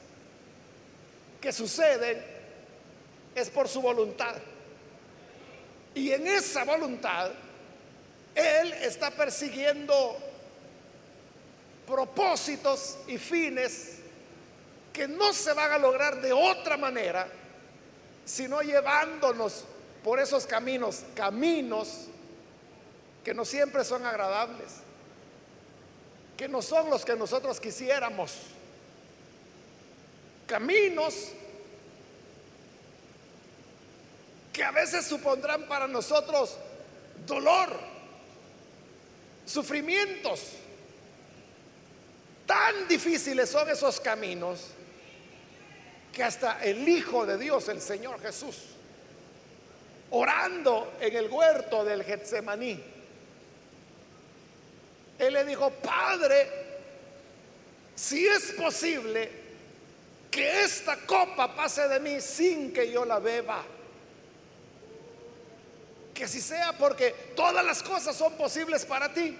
que 1.41 1.51
suceden 1.51 2.23
es 3.33 3.49
por 3.49 3.67
su 3.67 3.81
voluntad. 3.81 4.35
Y 5.93 6.11
en 6.11 6.27
esa 6.27 6.63
voluntad, 6.63 7.31
Él 8.33 8.73
está 8.73 9.11
persiguiendo 9.11 10.17
propósitos 11.85 12.97
y 13.07 13.17
fines 13.17 13.97
que 14.93 15.07
no 15.07 15.33
se 15.33 15.53
van 15.53 15.71
a 15.71 15.77
lograr 15.77 16.21
de 16.21 16.31
otra 16.31 16.77
manera, 16.77 17.27
sino 18.25 18.61
llevándonos 18.61 19.65
por 20.03 20.19
esos 20.19 20.45
caminos, 20.45 21.03
caminos 21.15 22.07
que 23.23 23.33
no 23.33 23.45
siempre 23.45 23.83
son 23.83 24.05
agradables, 24.05 24.71
que 26.37 26.47
no 26.47 26.61
son 26.61 26.89
los 26.89 27.05
que 27.05 27.15
nosotros 27.15 27.59
quisiéramos, 27.59 28.33
caminos 30.47 31.31
que 34.51 34.63
a 34.63 34.71
veces 34.71 35.05
supondrán 35.05 35.67
para 35.67 35.87
nosotros 35.87 36.57
dolor, 37.25 37.69
sufrimientos. 39.45 40.41
Tan 42.45 42.87
difíciles 42.87 43.49
son 43.49 43.69
esos 43.69 43.99
caminos 43.99 44.67
que 46.11 46.23
hasta 46.23 46.61
el 46.63 46.87
Hijo 46.87 47.25
de 47.25 47.37
Dios, 47.37 47.69
el 47.69 47.81
Señor 47.81 48.21
Jesús, 48.21 48.57
orando 50.09 50.93
en 50.99 51.15
el 51.15 51.29
huerto 51.29 51.85
del 51.85 52.03
Getsemaní, 52.03 52.83
él 55.19 55.33
le 55.33 55.45
dijo, 55.45 55.69
Padre, 55.69 56.49
si 57.95 58.25
es 58.25 58.51
posible 58.53 59.29
que 60.31 60.63
esta 60.63 60.95
copa 61.05 61.53
pase 61.55 61.87
de 61.87 61.99
mí 61.99 62.19
sin 62.21 62.73
que 62.73 62.89
yo 62.89 63.05
la 63.05 63.19
beba. 63.19 63.63
Que 66.13 66.27
si 66.27 66.41
sea 66.41 66.77
porque 66.77 67.11
todas 67.35 67.65
las 67.65 67.81
cosas 67.81 68.15
son 68.15 68.33
posibles 68.33 68.85
para 68.85 69.13
ti. 69.13 69.37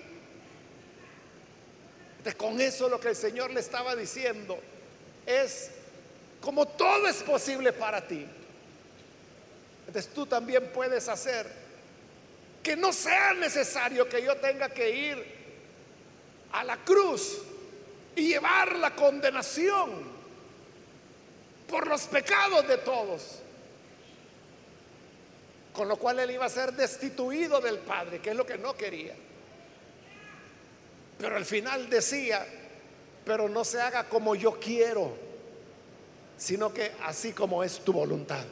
De 2.24 2.34
con 2.34 2.60
eso 2.62 2.88
lo 2.88 3.00
que 3.00 3.10
el 3.10 3.16
Señor 3.16 3.52
le 3.52 3.60
estaba 3.60 3.96
diciendo 3.96 4.60
es, 5.26 5.72
como 6.40 6.68
todo 6.68 7.08
es 7.08 7.24
posible 7.24 7.74
para 7.74 8.06
ti, 8.08 8.26
entonces 9.88 10.14
tú 10.14 10.26
también 10.26 10.72
puedes 10.72 11.10
hacer 11.10 11.52
que 12.62 12.76
no 12.76 12.94
sea 12.94 13.34
necesario 13.34 14.08
que 14.08 14.24
yo 14.24 14.38
tenga 14.38 14.70
que 14.70 14.90
ir 14.90 15.42
a 16.52 16.64
la 16.64 16.78
cruz 16.78 17.40
y 18.16 18.28
llevar 18.28 18.76
la 18.76 18.96
condenación 18.96 19.90
por 21.68 21.88
los 21.88 22.04
pecados 22.04 22.68
de 22.68 22.78
todos. 22.78 23.40
Con 25.74 25.88
lo 25.88 25.96
cual 25.98 26.20
él 26.20 26.32
iba 26.32 26.46
a 26.46 26.50
ser 26.50 26.74
destituido 26.74 27.62
del 27.62 27.80
Padre, 27.80 28.20
que 28.20 28.32
es 28.32 28.36
lo 28.36 28.46
que 28.46 28.58
no 28.58 28.76
quería. 28.76 29.16
Pero 31.18 31.36
al 31.36 31.46
final 31.46 31.90
decía, 31.90 32.46
pero 33.24 33.48
no 33.48 33.64
se 33.64 33.80
haga 33.80 34.10
como 34.10 34.36
yo 34.36 34.60
quiero, 34.60 35.16
sino 36.38 36.74
que 36.74 36.92
así 37.04 37.32
como 37.32 37.64
es 37.64 37.80
tu 37.80 37.94
voluntad. 37.94 38.44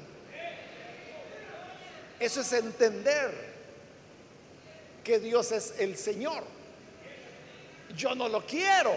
Eso 2.20 2.42
es 2.42 2.54
entender 2.54 3.32
que 5.04 5.20
Dios 5.20 5.52
es 5.52 5.74
el 5.80 5.98
Señor 5.98 6.44
yo 7.96 8.16
no 8.16 8.28
lo 8.28 8.46
quiero. 8.46 8.96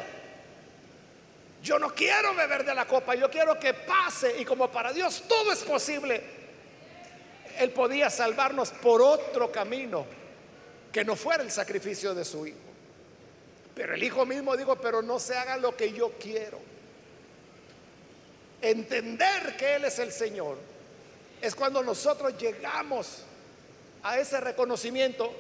Yo 1.63 1.79
no 1.79 1.95
quiero 1.95 2.35
beber 2.35 2.65
de 2.65 2.75
la 2.75 2.87
copa, 2.87 3.15
yo 3.15 3.31
quiero 3.31 3.59
que 3.59 3.73
pase. 3.73 4.41
Y 4.41 4.45
como 4.45 4.71
para 4.71 4.93
Dios 4.93 5.25
todo 5.29 5.53
es 5.53 5.61
posible, 5.61 6.42
Él 7.59 7.71
podía 7.71 8.11
salvarnos 8.11 8.71
por 8.71 9.03
otro 9.03 9.51
camino 9.51 10.05
que 10.93 11.05
no 11.05 11.17
fuera 11.17 11.43
el 11.43 11.51
sacrificio 11.51 12.15
de 12.15 12.25
su 12.25 12.47
Hijo. 12.47 12.59
Pero 13.75 13.95
el 13.95 14.03
Hijo 14.03 14.27
mismo 14.27 14.57
dijo, 14.57 14.77
pero 14.77 15.03
no 15.03 15.19
se 15.19 15.37
haga 15.37 15.57
lo 15.57 15.77
que 15.77 15.93
yo 15.93 16.12
quiero. 16.21 16.59
Entender 18.61 19.57
que 19.57 19.77
Él 19.77 19.85
es 19.87 19.99
el 19.99 20.12
Señor 20.12 20.57
es 21.41 21.55
cuando 21.55 21.83
nosotros 21.83 22.38
llegamos 22.38 23.23
a 24.03 24.19
ese 24.19 24.41
reconocimiento 24.41 25.33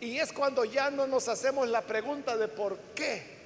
y 0.00 0.18
es 0.18 0.32
cuando 0.32 0.64
ya 0.64 0.90
no 0.90 1.06
nos 1.06 1.28
hacemos 1.28 1.68
la 1.68 1.82
pregunta 1.82 2.36
de 2.36 2.48
por 2.48 2.78
qué. 2.94 3.40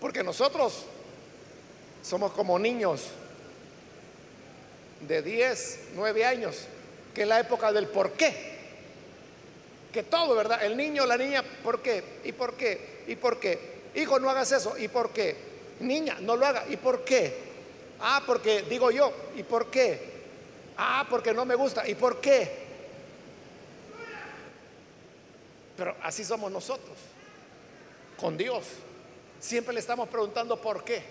Porque 0.00 0.22
nosotros 0.22 0.84
somos 2.02 2.32
como 2.32 2.58
niños 2.58 3.08
de 5.00 5.22
10, 5.22 5.80
9 5.94 6.24
años, 6.24 6.64
que 7.14 7.22
es 7.22 7.28
la 7.28 7.40
época 7.40 7.72
del 7.72 7.86
por 7.88 8.12
qué. 8.12 8.58
Que 9.92 10.02
todo, 10.02 10.34
¿verdad? 10.34 10.62
El 10.64 10.76
niño, 10.76 11.06
la 11.06 11.16
niña, 11.16 11.42
¿por 11.62 11.80
qué? 11.80 12.02
¿Y 12.24 12.32
por 12.32 12.54
qué? 12.54 13.04
¿Y 13.06 13.16
por 13.16 13.40
qué? 13.40 13.78
Hijo, 13.94 14.18
no 14.18 14.28
hagas 14.28 14.52
eso. 14.52 14.76
¿Y 14.76 14.88
por 14.88 15.10
qué? 15.10 15.36
Niña, 15.80 16.18
no 16.20 16.36
lo 16.36 16.46
haga. 16.46 16.64
¿Y 16.68 16.76
por 16.76 17.04
qué? 17.04 17.34
Ah, 18.00 18.22
porque 18.26 18.62
digo 18.62 18.90
yo. 18.90 19.12
¿Y 19.36 19.42
por 19.42 19.70
qué? 19.70 20.00
Ah, 20.76 21.06
porque 21.08 21.32
no 21.32 21.44
me 21.44 21.54
gusta. 21.54 21.88
¿Y 21.88 21.94
por 21.94 22.20
qué? 22.20 22.68
Pero 25.76 25.94
así 26.02 26.24
somos 26.24 26.50
nosotros, 26.50 26.96
con 28.18 28.36
Dios. 28.36 28.64
Siempre 29.38 29.72
le 29.72 29.80
estamos 29.80 30.08
preguntando 30.08 30.60
por 30.60 30.82
qué. 30.84 31.02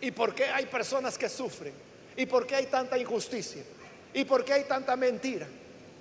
¿Y 0.00 0.10
por 0.10 0.34
qué 0.34 0.46
hay 0.46 0.64
personas 0.64 1.18
que 1.18 1.28
sufren? 1.28 1.89
¿Y 2.16 2.26
por 2.26 2.46
qué 2.46 2.56
hay 2.56 2.66
tanta 2.66 2.98
injusticia? 2.98 3.62
¿Y 4.12 4.24
por 4.24 4.44
qué 4.44 4.54
hay 4.54 4.64
tanta 4.64 4.96
mentira? 4.96 5.46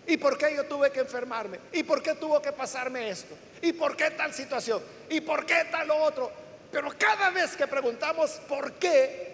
¿Y 0.07 0.17
por 0.17 0.37
qué 0.37 0.55
yo 0.55 0.65
tuve 0.65 0.91
que 0.91 1.01
enfermarme? 1.01 1.59
¿Y 1.71 1.83
por 1.83 2.01
qué 2.01 2.15
tuvo 2.15 2.41
que 2.41 2.51
pasarme 2.51 3.09
esto? 3.09 3.35
¿Y 3.61 3.73
por 3.73 3.95
qué 3.95 4.11
tal 4.11 4.33
situación? 4.33 4.81
¿Y 5.09 5.21
por 5.21 5.45
qué 5.45 5.67
tal 5.71 5.91
otro? 5.91 6.31
Pero 6.71 6.93
cada 6.97 7.29
vez 7.29 7.55
que 7.55 7.67
preguntamos 7.67 8.31
por 8.47 8.73
qué, 8.73 9.29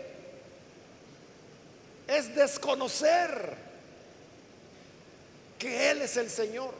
es 2.08 2.36
desconocer 2.36 3.56
que 5.58 5.92
Él 5.92 6.02
es 6.02 6.18
el 6.18 6.30
Señor. 6.30 6.74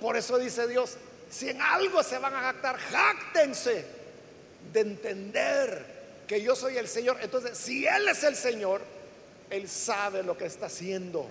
Por 0.00 0.16
eso 0.16 0.38
dice 0.38 0.66
Dios, 0.66 0.96
si 1.30 1.50
en 1.50 1.60
algo 1.60 2.02
se 2.02 2.18
van 2.18 2.34
a 2.34 2.40
jactar, 2.40 2.78
jáctense 2.78 3.84
de 4.72 4.80
entender 4.80 5.89
que 6.30 6.40
yo 6.40 6.54
soy 6.54 6.78
el 6.78 6.86
Señor. 6.86 7.16
Entonces, 7.22 7.58
si 7.58 7.84
Él 7.84 8.06
es 8.06 8.22
el 8.22 8.36
Señor, 8.36 8.82
Él 9.50 9.68
sabe 9.68 10.22
lo 10.22 10.38
que 10.38 10.46
está 10.46 10.66
haciendo. 10.66 11.26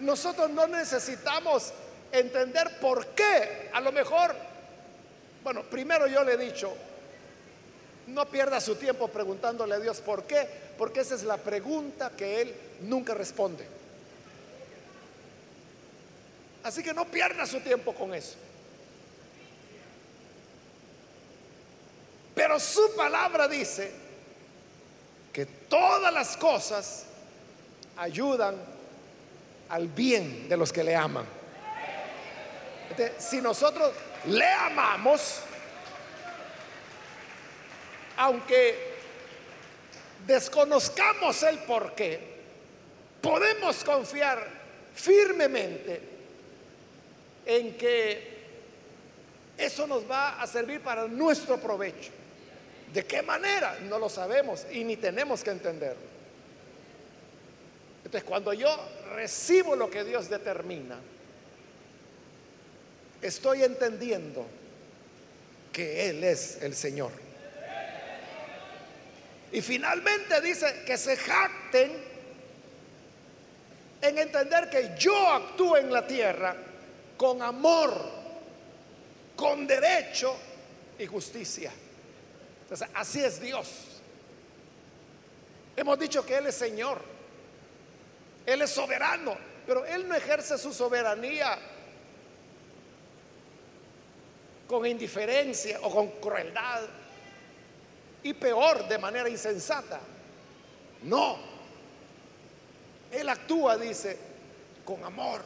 Nosotros 0.00 0.50
no 0.50 0.66
necesitamos 0.66 1.72
entender 2.10 2.80
por 2.80 3.06
qué. 3.14 3.70
A 3.72 3.80
lo 3.80 3.92
mejor, 3.92 4.34
bueno, 5.44 5.62
primero 5.70 6.08
yo 6.08 6.24
le 6.24 6.32
he 6.32 6.36
dicho, 6.36 6.74
no 8.08 8.26
pierda 8.28 8.60
su 8.60 8.74
tiempo 8.74 9.06
preguntándole 9.06 9.76
a 9.76 9.78
Dios 9.78 10.00
por 10.00 10.24
qué, 10.24 10.48
porque 10.76 10.98
esa 10.98 11.14
es 11.14 11.22
la 11.22 11.36
pregunta 11.36 12.10
que 12.10 12.42
Él 12.42 12.54
nunca 12.80 13.14
responde. 13.14 13.64
Así 16.64 16.82
que 16.82 16.92
no 16.92 17.04
pierda 17.04 17.46
su 17.46 17.60
tiempo 17.60 17.94
con 17.94 18.14
eso. 18.14 18.34
Pero 22.50 22.58
su 22.58 22.96
palabra 22.96 23.46
dice 23.46 23.92
que 25.32 25.46
todas 25.46 26.12
las 26.12 26.36
cosas 26.36 27.04
ayudan 27.96 28.56
al 29.68 29.86
bien 29.86 30.48
de 30.48 30.56
los 30.56 30.72
que 30.72 30.82
le 30.82 30.96
aman. 30.96 31.24
si 33.20 33.40
nosotros 33.40 33.92
le 34.26 34.44
amamos, 34.44 35.42
aunque 38.16 38.96
desconozcamos 40.26 41.44
el 41.44 41.56
por 41.60 41.94
qué, 41.94 42.18
podemos 43.22 43.84
confiar 43.84 44.44
firmemente 44.92 46.02
en 47.46 47.78
que 47.78 48.40
eso 49.56 49.86
nos 49.86 50.10
va 50.10 50.42
a 50.42 50.48
servir 50.48 50.80
para 50.80 51.06
nuestro 51.06 51.56
provecho. 51.56 52.18
¿De 52.92 53.04
qué 53.06 53.22
manera? 53.22 53.78
No 53.88 53.98
lo 53.98 54.08
sabemos 54.08 54.66
y 54.72 54.82
ni 54.84 54.96
tenemos 54.96 55.44
que 55.44 55.50
entenderlo. 55.50 56.10
Entonces, 58.04 58.24
cuando 58.24 58.52
yo 58.52 58.68
recibo 59.14 59.76
lo 59.76 59.88
que 59.88 60.02
Dios 60.02 60.28
determina, 60.28 60.98
estoy 63.22 63.62
entendiendo 63.62 64.46
que 65.72 66.10
Él 66.10 66.24
es 66.24 66.60
el 66.62 66.74
Señor. 66.74 67.12
Y 69.52 69.60
finalmente 69.62 70.40
dice 70.40 70.82
que 70.84 70.96
se 70.96 71.16
jacten 71.16 71.92
en 74.02 74.18
entender 74.18 74.68
que 74.70 74.94
yo 74.98 75.28
actúo 75.28 75.76
en 75.76 75.92
la 75.92 76.06
tierra 76.06 76.56
con 77.16 77.42
amor, 77.42 77.92
con 79.36 79.66
derecho 79.66 80.36
y 80.98 81.06
justicia. 81.06 81.72
Así 82.94 83.22
es 83.22 83.40
Dios. 83.40 83.68
Hemos 85.76 85.98
dicho 85.98 86.24
que 86.24 86.36
Él 86.36 86.46
es 86.46 86.54
Señor, 86.54 87.00
Él 88.46 88.62
es 88.62 88.70
soberano, 88.70 89.36
pero 89.66 89.84
Él 89.84 90.06
no 90.06 90.14
ejerce 90.14 90.58
su 90.58 90.72
soberanía 90.72 91.58
con 94.68 94.86
indiferencia 94.86 95.80
o 95.82 95.90
con 95.90 96.08
crueldad 96.20 96.82
y 98.22 98.34
peor, 98.34 98.86
de 98.86 98.98
manera 98.98 99.28
insensata. 99.28 100.00
No. 101.02 101.38
Él 103.10 103.28
actúa, 103.28 103.76
dice, 103.76 104.16
con 104.84 105.02
amor. 105.02 105.42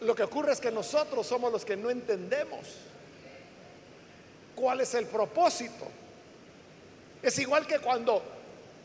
Lo 0.00 0.14
que 0.14 0.22
ocurre 0.22 0.52
es 0.52 0.60
que 0.60 0.70
nosotros 0.70 1.26
somos 1.26 1.50
los 1.50 1.64
que 1.64 1.76
no 1.76 1.90
entendemos 1.90 2.66
cuál 4.56 4.80
es 4.80 4.94
el 4.94 5.06
propósito. 5.06 5.86
Es 7.22 7.38
igual 7.38 7.66
que 7.66 7.78
cuando 7.78 8.22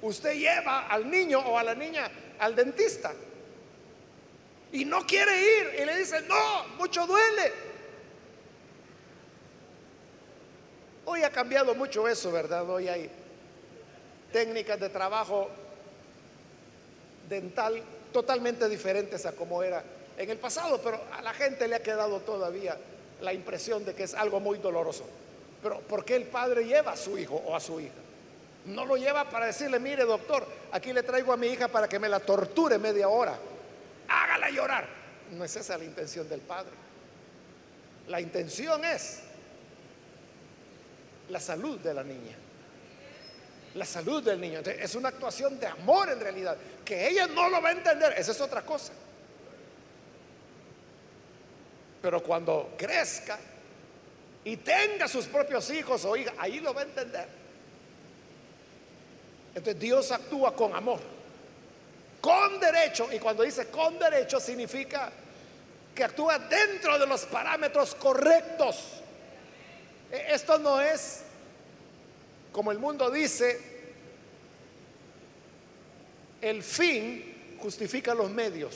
usted 0.04 0.34
lleva 0.34 0.88
al 0.88 1.10
niño 1.10 1.40
o 1.40 1.58
a 1.58 1.64
la 1.64 1.74
niña 1.74 2.12
al 2.38 2.56
dentista 2.56 3.14
y 4.72 4.86
no 4.86 5.06
quiere 5.06 5.32
ir 5.42 5.82
y 5.82 5.86
le 5.86 5.98
dice, 5.98 6.22
no, 6.22 6.68
mucho 6.78 7.08
duele. 7.08 7.52
Hoy 11.06 11.24
ha 11.24 11.32
cambiado 11.32 11.74
mucho 11.74 12.08
eso, 12.08 12.32
¿verdad? 12.32 12.70
Hoy 12.70 12.88
hay 12.88 13.10
técnicas 14.32 14.80
de 14.80 14.90
trabajo 14.90 15.50
dental 17.28 17.82
totalmente 18.14 18.68
diferentes 18.70 19.26
a 19.26 19.34
como 19.34 19.64
era 19.64 19.84
en 20.18 20.30
el 20.30 20.38
pasado, 20.38 20.80
pero 20.82 21.02
a 21.12 21.22
la 21.22 21.34
gente 21.34 21.68
le 21.68 21.76
ha 21.76 21.84
quedado 21.84 22.20
todavía 22.20 22.78
la 23.22 23.34
impresión 23.34 23.86
de 23.86 23.94
que 23.94 24.04
es 24.04 24.14
algo 24.14 24.40
muy 24.40 24.58
doloroso. 24.60 25.06
Pero 25.62 25.80
¿por 25.82 26.04
qué 26.04 26.16
el 26.16 26.24
padre 26.24 26.66
lleva 26.66 26.94
a 26.94 26.98
su 26.98 27.18
hijo 27.18 27.36
o 27.36 27.56
a 27.56 27.60
su 27.60 27.80
hija? 27.80 27.94
No 28.66 28.86
lo 28.86 28.96
lleva 28.96 29.30
para 29.30 29.48
decirle, 29.48 29.80
mire 29.80 30.04
doctor, 30.04 30.46
aquí 30.72 30.94
le 30.94 31.04
traigo 31.04 31.34
a 31.34 31.38
mi 31.38 31.48
hija 31.48 31.68
para 31.68 31.88
que 31.88 32.00
me 32.00 32.10
la 32.10 32.20
torture 32.20 32.78
media 32.78 33.10
hora. 33.10 33.38
Hágala 34.08 34.50
llorar. 34.50 34.88
No 35.32 35.44
es 35.44 35.56
esa 35.56 35.78
la 35.78 35.84
intención 35.84 36.28
del 36.28 36.42
padre. 36.42 36.72
La 38.08 38.20
intención 38.20 38.84
es 38.86 39.22
la 41.30 41.40
salud 41.40 41.80
de 41.80 41.94
la 41.94 42.04
niña. 42.04 42.36
La 43.76 43.86
salud 43.86 44.22
del 44.22 44.40
niño. 44.40 44.60
es 44.60 44.96
una 44.96 45.10
actuación 45.10 45.60
de 45.60 45.68
amor 45.68 46.10
en 46.10 46.20
realidad. 46.20 46.58
Que 46.84 47.08
ella 47.08 47.28
no 47.28 47.50
lo 47.50 47.62
va 47.62 47.70
a 47.70 47.72
entender, 47.72 48.14
esa 48.18 48.32
es 48.32 48.42
otra 48.42 48.64
cosa. 48.64 48.92
Pero 52.02 52.22
cuando 52.22 52.74
crezca 52.78 53.40
y 54.44 54.58
tenga 54.58 55.08
sus 55.08 55.26
propios 55.26 55.70
hijos 55.72 56.04
o 56.06 56.16
hijas, 56.16 56.34
ahí 56.38 56.60
lo 56.60 56.74
va 56.74 56.82
a 56.82 56.86
entender. 56.86 57.28
Entonces 59.50 59.80
Dios 59.80 60.12
actúa 60.12 60.56
con 60.56 60.74
amor, 60.74 61.00
con 62.20 62.60
derecho, 62.60 63.10
y 63.12 63.20
cuando 63.20 63.44
dice 63.44 63.68
con 63.68 64.00
derecho 64.00 64.40
significa 64.40 65.12
que 65.94 66.04
actúa 66.04 66.40
dentro 66.40 66.98
de 66.98 67.06
los 67.06 67.26
parámetros 67.26 67.94
correctos. 67.96 69.02
E, 70.12 70.34
esto 70.34 70.58
no 70.58 70.80
es, 70.82 71.22
como 72.52 72.72
el 72.72 72.80
mundo 72.80 73.12
dice, 73.12 73.60
el 76.42 76.64
fin 76.64 77.58
justifica 77.60 78.16
los 78.16 78.32
medios. 78.32 78.76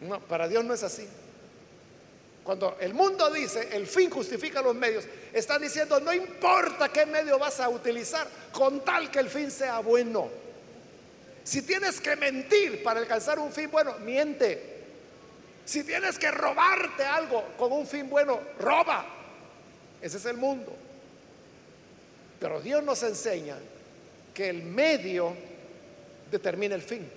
No, 0.00 0.20
para 0.20 0.46
Dios 0.48 0.64
no 0.64 0.74
es 0.74 0.82
así. 0.82 1.08
Cuando 2.46 2.76
el 2.78 2.94
mundo 2.94 3.28
dice 3.28 3.70
el 3.72 3.88
fin 3.88 4.08
justifica 4.08 4.62
los 4.62 4.72
medios, 4.72 5.04
está 5.32 5.58
diciendo 5.58 5.98
no 5.98 6.14
importa 6.14 6.88
qué 6.90 7.04
medio 7.04 7.40
vas 7.40 7.58
a 7.58 7.68
utilizar 7.68 8.28
con 8.52 8.84
tal 8.84 9.10
que 9.10 9.18
el 9.18 9.28
fin 9.28 9.50
sea 9.50 9.80
bueno. 9.80 10.28
Si 11.42 11.62
tienes 11.62 12.00
que 12.00 12.14
mentir 12.14 12.84
para 12.84 13.00
alcanzar 13.00 13.40
un 13.40 13.52
fin 13.52 13.68
bueno, 13.68 13.98
miente. 13.98 14.76
Si 15.64 15.82
tienes 15.82 16.20
que 16.20 16.30
robarte 16.30 17.02
algo 17.02 17.42
con 17.58 17.72
un 17.72 17.84
fin 17.84 18.08
bueno, 18.08 18.38
roba. 18.60 19.04
Ese 20.00 20.18
es 20.18 20.24
el 20.26 20.36
mundo. 20.36 20.72
Pero 22.38 22.60
Dios 22.60 22.80
nos 22.84 23.02
enseña 23.02 23.56
que 24.32 24.50
el 24.50 24.62
medio 24.62 25.34
determina 26.30 26.76
el 26.76 26.82
fin. 26.82 27.10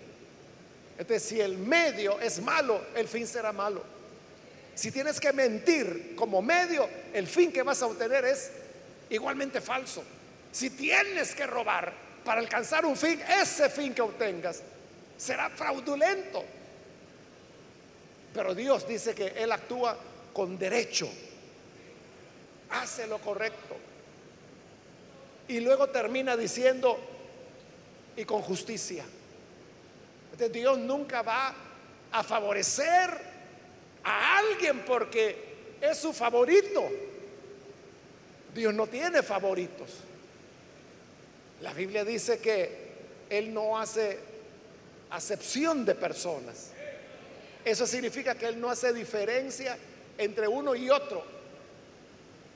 Entonces, 0.97 1.21
si 1.21 1.39
el 1.39 1.55
medio 1.55 2.19
es 2.19 2.41
malo, 2.41 2.81
el 2.95 3.07
fin 3.07 3.27
será 3.27 3.51
malo. 3.51 3.98
Si 4.79 4.91
tienes 4.91 5.19
que 5.19 5.33
mentir 5.33 6.15
como 6.15 6.41
medio, 6.41 6.87
el 7.11 7.27
fin 7.27 7.51
que 7.51 7.63
vas 7.63 7.81
a 7.81 7.87
obtener 7.87 8.23
es 8.23 8.49
igualmente 9.09 9.59
falso. 9.59 10.01
Si 10.53 10.69
tienes 10.69 11.35
que 11.35 11.45
robar 11.45 11.91
para 12.23 12.39
alcanzar 12.39 12.85
un 12.85 12.95
fin, 12.95 13.19
ese 13.41 13.69
fin 13.69 13.93
que 13.93 14.01
obtengas 14.01 14.61
será 15.17 15.49
fraudulento. 15.49 16.45
Pero 18.33 18.55
Dios 18.55 18.87
dice 18.87 19.13
que 19.13 19.27
Él 19.35 19.51
actúa 19.51 19.97
con 20.31 20.57
derecho, 20.57 21.09
hace 22.69 23.05
lo 23.05 23.17
correcto. 23.17 23.75
Y 25.49 25.59
luego 25.59 25.89
termina 25.89 26.37
diciendo, 26.37 26.97
y 28.15 28.23
con 28.23 28.41
justicia. 28.41 29.03
Entonces 30.31 30.53
Dios 30.53 30.77
nunca 30.77 31.21
va 31.21 31.53
a 32.13 32.23
favorecer 32.23 33.28
a 34.09 34.39
alguien 34.39 34.79
porque 34.79 35.35
es 35.79 35.97
su 35.97 36.11
favorito. 36.11 36.89
Dios 38.55 38.73
no 38.73 38.87
tiene 38.87 39.21
favoritos. 39.21 39.89
La 41.61 41.73
Biblia 41.73 42.03
dice 42.03 42.39
que 42.39 42.89
Él 43.29 43.53
no 43.53 43.77
hace 43.77 44.17
acepción 45.11 45.85
de 45.85 45.93
personas. 45.93 46.71
Eso 47.63 47.85
significa 47.85 48.33
que 48.33 48.47
Él 48.47 48.59
no 48.59 48.71
hace 48.71 48.93
diferencia 48.93 49.77
entre 50.17 50.47
uno 50.47 50.75
y 50.75 50.89
otro. 50.89 51.23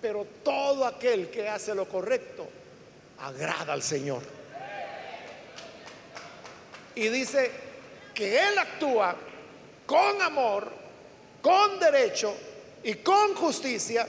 Pero 0.02 0.26
todo 0.44 0.86
aquel 0.86 1.30
que 1.30 1.48
hace 1.48 1.76
lo 1.76 1.88
correcto 1.88 2.48
agrada 3.20 3.74
al 3.74 3.84
Señor. 3.84 4.24
Y 6.96 7.10
dice 7.10 7.52
que 8.16 8.40
Él 8.40 8.58
actúa 8.58 9.16
con 9.86 10.20
amor 10.22 10.83
con 11.44 11.78
derecho 11.78 12.34
y 12.84 12.96
con 12.96 13.36
justicia, 13.36 14.08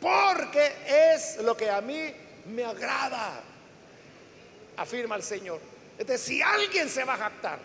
porque 0.00 0.72
es 0.86 1.38
lo 1.38 1.56
que 1.56 1.68
a 1.68 1.80
mí 1.80 2.14
me 2.46 2.64
agrada, 2.64 3.42
afirma 4.76 5.16
el 5.16 5.24
Señor. 5.24 5.60
Entonces, 5.98 6.20
si 6.24 6.40
alguien 6.40 6.88
se 6.88 7.02
va 7.02 7.14
a 7.14 7.18
jactar, 7.18 7.58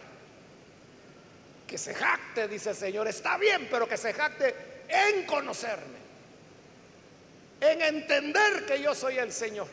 que 1.68 1.78
se 1.78 1.94
jacte, 1.94 2.48
dice 2.48 2.72
el 2.72 2.76
Señor, 2.76 3.08
está 3.08 3.38
bien, 3.38 3.68
pero 3.70 3.88
que 3.88 3.96
se 3.96 4.12
jacte 4.12 4.56
en 4.90 5.24
conocerme, 5.28 6.00
en 7.62 7.80
entender 7.80 8.66
que 8.66 8.82
yo 8.82 8.96
soy 8.96 9.20
el 9.20 9.32
Señor, 9.32 9.68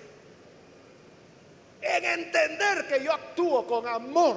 en 1.80 2.04
entender 2.04 2.86
que 2.86 3.02
yo 3.02 3.14
actúo 3.14 3.66
con 3.66 3.88
amor, 3.88 4.36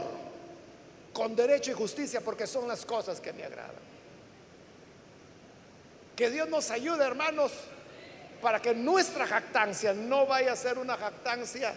con 1.12 1.36
derecho 1.36 1.72
y 1.72 1.74
justicia, 1.74 2.22
porque 2.22 2.48
son 2.48 2.66
las 2.66 2.86
cosas 2.86 3.20
que 3.20 3.34
me 3.34 3.44
agradan. 3.44 3.91
Que 6.16 6.30
Dios 6.30 6.50
nos 6.50 6.72
ayude, 6.72 7.04
hermanos, 7.06 7.52
para 8.42 8.62
que 8.62 8.74
nuestra 8.74 9.28
jactancia 9.28 9.94
no 9.94 10.26
vaya 10.26 10.54
a 10.54 10.56
ser 10.56 10.78
una 10.78 10.98
jactancia 10.98 11.74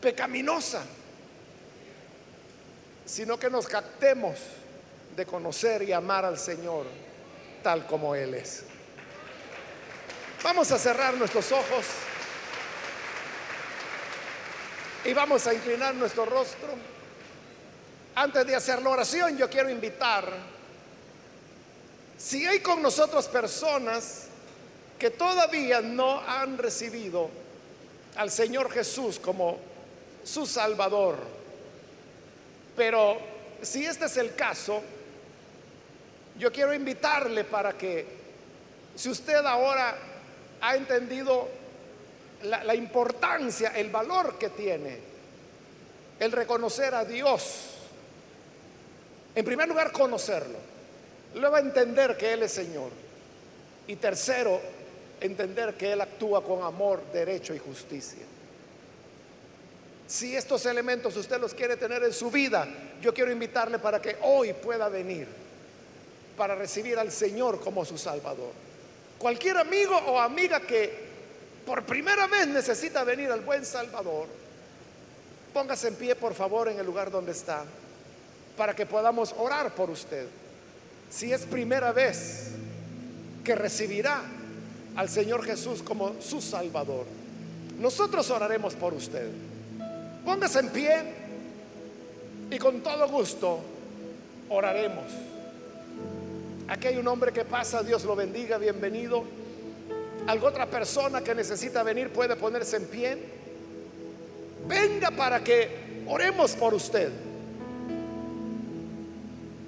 pecaminosa, 0.00 0.82
sino 3.04 3.38
que 3.38 3.50
nos 3.50 3.66
jactemos 3.66 4.38
de 5.16 5.26
conocer 5.26 5.82
y 5.82 5.92
amar 5.92 6.24
al 6.24 6.38
Señor 6.38 6.86
tal 7.62 7.86
como 7.86 8.14
Él 8.14 8.34
es. 8.34 8.64
Vamos 10.42 10.70
a 10.72 10.78
cerrar 10.78 11.14
nuestros 11.14 11.52
ojos 11.52 11.84
y 15.04 15.12
vamos 15.12 15.46
a 15.46 15.54
inclinar 15.54 15.94
nuestro 15.94 16.24
rostro. 16.24 16.68
Antes 18.14 18.46
de 18.46 18.56
hacer 18.56 18.82
la 18.82 18.90
oración, 18.90 19.36
yo 19.36 19.48
quiero 19.48 19.70
invitar 19.70 20.30
si 22.20 22.46
hay 22.46 22.60
con 22.60 22.82
nosotros 22.82 23.28
personas 23.28 24.24
que 24.98 25.08
todavía 25.08 25.80
no 25.80 26.20
han 26.20 26.58
recibido 26.58 27.30
al 28.16 28.30
Señor 28.30 28.70
Jesús 28.70 29.18
como 29.18 29.58
su 30.22 30.44
Salvador, 30.44 31.16
pero 32.76 33.16
si 33.62 33.86
este 33.86 34.04
es 34.04 34.18
el 34.18 34.34
caso, 34.34 34.82
yo 36.38 36.52
quiero 36.52 36.74
invitarle 36.74 37.44
para 37.44 37.72
que, 37.72 38.06
si 38.94 39.08
usted 39.08 39.36
ahora 39.46 39.96
ha 40.60 40.76
entendido 40.76 41.48
la, 42.42 42.64
la, 42.64 42.74
importancia, 42.74 43.70
el 43.70 43.88
valor 43.88 44.38
que 44.38 44.50
tiene 44.50 44.98
el 46.18 46.32
reconocer 46.32 46.94
a 46.94 47.06
Dios, 47.06 47.60
en 49.34 49.42
primer 49.42 49.68
lugar 49.68 49.90
conocerlo, 49.90 50.70
Luego 51.34 51.58
entender 51.58 52.16
que 52.16 52.32
Él 52.32 52.42
es 52.42 52.52
Señor. 52.52 52.90
Y 53.86 53.96
tercero, 53.96 54.60
entender 55.20 55.74
que 55.74 55.92
Él 55.92 56.00
actúa 56.00 56.42
con 56.42 56.62
amor, 56.62 57.02
derecho 57.12 57.54
y 57.54 57.58
justicia. 57.58 58.24
Si 60.06 60.34
estos 60.34 60.66
elementos 60.66 61.16
usted 61.16 61.40
los 61.40 61.54
quiere 61.54 61.76
tener 61.76 62.02
en 62.02 62.12
su 62.12 62.30
vida, 62.30 62.66
yo 63.00 63.14
quiero 63.14 63.30
invitarle 63.30 63.78
para 63.78 64.02
que 64.02 64.16
hoy 64.22 64.52
pueda 64.54 64.88
venir, 64.88 65.28
para 66.36 66.56
recibir 66.56 66.98
al 66.98 67.12
Señor 67.12 67.60
como 67.60 67.84
su 67.84 67.96
Salvador. 67.96 68.50
Cualquier 69.18 69.58
amigo 69.58 69.96
o 69.96 70.18
amiga 70.18 70.60
que 70.60 71.10
por 71.64 71.84
primera 71.84 72.26
vez 72.26 72.48
necesita 72.48 73.04
venir 73.04 73.30
al 73.30 73.40
buen 73.42 73.64
Salvador, 73.64 74.26
póngase 75.54 75.88
en 75.88 75.94
pie 75.94 76.16
por 76.16 76.34
favor 76.34 76.68
en 76.68 76.80
el 76.80 76.86
lugar 76.86 77.10
donde 77.10 77.32
está 77.32 77.64
para 78.56 78.74
que 78.74 78.86
podamos 78.86 79.32
orar 79.38 79.74
por 79.74 79.90
usted. 79.90 80.26
Si 81.10 81.32
es 81.32 81.42
primera 81.42 81.92
vez 81.92 82.52
que 83.42 83.56
recibirá 83.56 84.22
al 84.94 85.08
Señor 85.08 85.44
Jesús 85.44 85.82
como 85.82 86.14
su 86.20 86.40
Salvador, 86.40 87.04
nosotros 87.80 88.30
oraremos 88.30 88.74
por 88.74 88.94
usted. 88.94 89.28
Póngase 90.24 90.60
en 90.60 90.68
pie 90.68 91.02
y 92.48 92.58
con 92.58 92.80
todo 92.80 93.08
gusto 93.08 93.58
oraremos. 94.48 95.06
Aquí 96.68 96.86
hay 96.86 96.98
un 96.98 97.08
hombre 97.08 97.32
que 97.32 97.44
pasa, 97.44 97.82
Dios 97.82 98.04
lo 98.04 98.14
bendiga, 98.14 98.56
bienvenido. 98.56 99.24
Algo 100.28 100.46
otra 100.46 100.66
persona 100.66 101.22
que 101.22 101.34
necesita 101.34 101.82
venir 101.82 102.10
puede 102.10 102.36
ponerse 102.36 102.76
en 102.76 102.86
pie. 102.86 103.18
Venga 104.68 105.10
para 105.10 105.42
que 105.42 106.04
oremos 106.06 106.52
por 106.52 106.72
usted. 106.72 107.10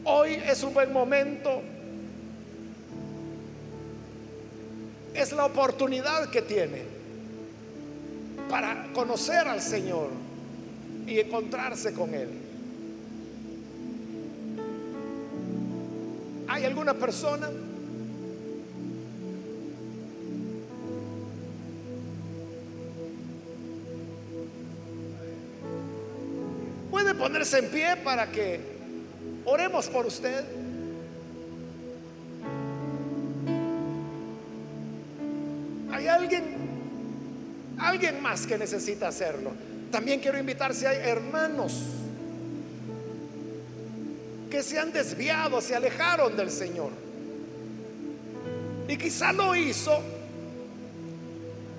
Hoy 0.05 0.34
es 0.34 0.62
un 0.62 0.74
buen 0.74 0.92
momento. 0.92 1.62
Es 5.14 5.32
la 5.32 5.46
oportunidad 5.46 6.30
que 6.30 6.42
tiene 6.42 6.82
para 8.48 8.92
conocer 8.92 9.46
al 9.46 9.61
Señor 9.61 10.09
y 11.07 11.20
encontrarse 11.20 11.92
con 11.92 12.14
Él. 12.14 12.28
¿Hay 16.48 16.64
alguna 16.64 16.94
persona? 16.94 17.48
Puede 26.90 27.14
ponerse 27.14 27.59
en 27.59 27.70
pie 27.70 27.96
para 28.05 28.30
que 28.30 28.72
oremos 29.45 29.88
por 29.88 30.07
usted. 30.07 30.45
¿Hay 35.90 36.07
alguien? 36.07 36.45
Alguien 37.78 38.20
más 38.22 38.47
que 38.47 38.59
necesita 38.59 39.09
hacerlo. 39.09 39.51
También 39.90 40.20
quiero 40.20 40.38
invitar 40.38 40.74
si 40.74 40.86
hay 40.86 40.99
hermanos 41.09 41.82
que 44.51 44.62
se 44.62 44.78
han 44.78 44.93
desviado, 44.93 45.61
se 45.61 45.74
alejaron 45.74 46.36
del 46.36 46.51
Señor. 46.51 46.90
Y 48.88 48.97
quizá 48.97 49.32
lo 49.32 49.55
hizo 49.55 50.01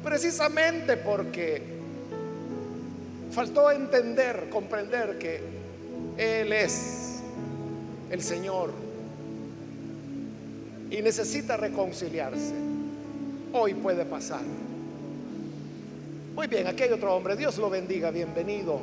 precisamente 0.04 0.98
porque 0.98 1.62
faltó 3.32 3.72
entender, 3.72 4.50
comprender 4.50 5.18
que 5.18 5.42
Él 6.18 6.52
es 6.52 7.03
el 8.14 8.22
Señor 8.22 8.72
y 10.92 11.02
necesita 11.02 11.58
reconciliarse. 11.58 12.54
Hoy 13.52 13.74
puede 13.74 14.06
pasar. 14.06 14.44
Muy 16.36 16.46
bien, 16.48 16.68
aquí 16.68 16.84
hay 16.84 16.92
otro 16.92 17.16
hombre. 17.16 17.36
Dios 17.36 17.58
lo 17.58 17.72
bendiga, 17.72 18.12
bienvenido. 18.12 18.80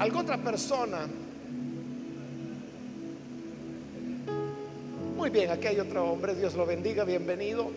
Alguna 0.00 0.22
otra 0.22 0.38
persona 0.38 1.06
Muy 5.16 5.30
bien, 5.30 5.50
aquí 5.50 5.66
hay 5.66 5.80
otro 5.80 6.04
hombre, 6.04 6.34
Dios 6.34 6.54
lo 6.54 6.66
bendiga, 6.66 7.02
bienvenido. 7.02 7.70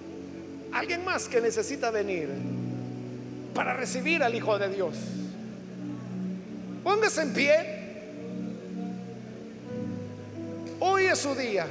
Alguien 0.74 1.06
más 1.06 1.30
que 1.30 1.40
necesita 1.40 1.90
venir 1.90 2.28
para 3.56 3.74
recibir 3.74 4.22
al 4.22 4.36
Hijo 4.36 4.60
de 4.60 4.68
Dios. 4.68 4.96
Póngase 6.84 7.22
en 7.22 7.34
pie. 7.34 7.79
Es 11.10 11.20
su 11.20 11.36
día. 11.36 11.68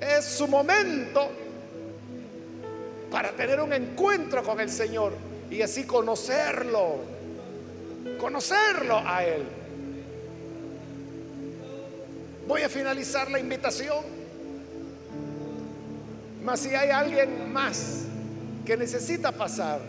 Es 0.00 0.24
su 0.24 0.46
momento 0.46 1.30
para 3.10 3.32
tener 3.32 3.60
un 3.60 3.72
encuentro 3.72 4.42
con 4.42 4.60
el 4.60 4.70
Señor 4.70 5.14
y 5.50 5.62
así 5.62 5.84
conocerlo. 5.84 6.96
Conocerlo 8.18 8.98
a 8.98 9.24
Él. 9.24 9.44
Voy 12.46 12.62
a 12.62 12.68
finalizar 12.68 13.30
la 13.30 13.38
invitación. 13.38 14.04
Mas 16.42 16.60
si 16.60 16.74
hay 16.74 16.90
alguien 16.90 17.50
más 17.52 18.02
que 18.66 18.76
necesita 18.76 19.32
pasar, 19.32 19.80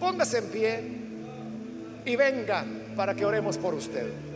póngase 0.00 0.38
en 0.38 0.44
pie 0.46 0.80
y 2.04 2.16
venga 2.16 2.64
para 2.96 3.14
que 3.14 3.24
oremos 3.24 3.56
por 3.56 3.74
usted. 3.74 4.31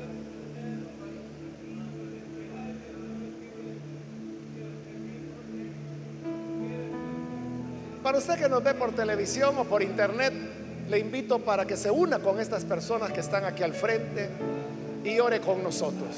Para 8.07 8.19
usted 8.19 8.39
que 8.39 8.49
nos 8.49 8.63
ve 8.63 8.73
por 8.75 8.95
televisión 8.95 9.59
o 9.59 9.65
por 9.65 9.83
internet, 9.83 10.33
le 10.89 10.97
invito 10.97 11.41
para 11.41 11.65
que 11.65 11.77
se 11.77 11.91
una 11.91 12.21
con 12.21 12.39
estas 12.39 12.65
personas 12.65 13.11
que 13.11 13.19
están 13.19 13.45
aquí 13.45 13.65
al 13.65 13.75
frente 13.75 14.31
y 15.03 15.19
ore 15.19 15.41
con 15.41 15.61
nosotros. 15.61 16.15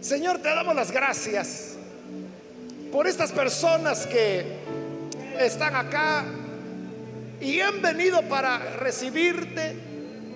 Señor, 0.00 0.38
te 0.38 0.48
damos 0.48 0.74
las 0.74 0.90
gracias 0.90 1.76
por 2.90 3.06
estas 3.06 3.30
personas 3.30 4.04
que 4.08 4.58
están 5.38 5.76
acá 5.76 6.24
y 7.40 7.60
han 7.60 7.80
venido 7.80 8.22
para 8.22 8.58
recibirte 8.78 9.76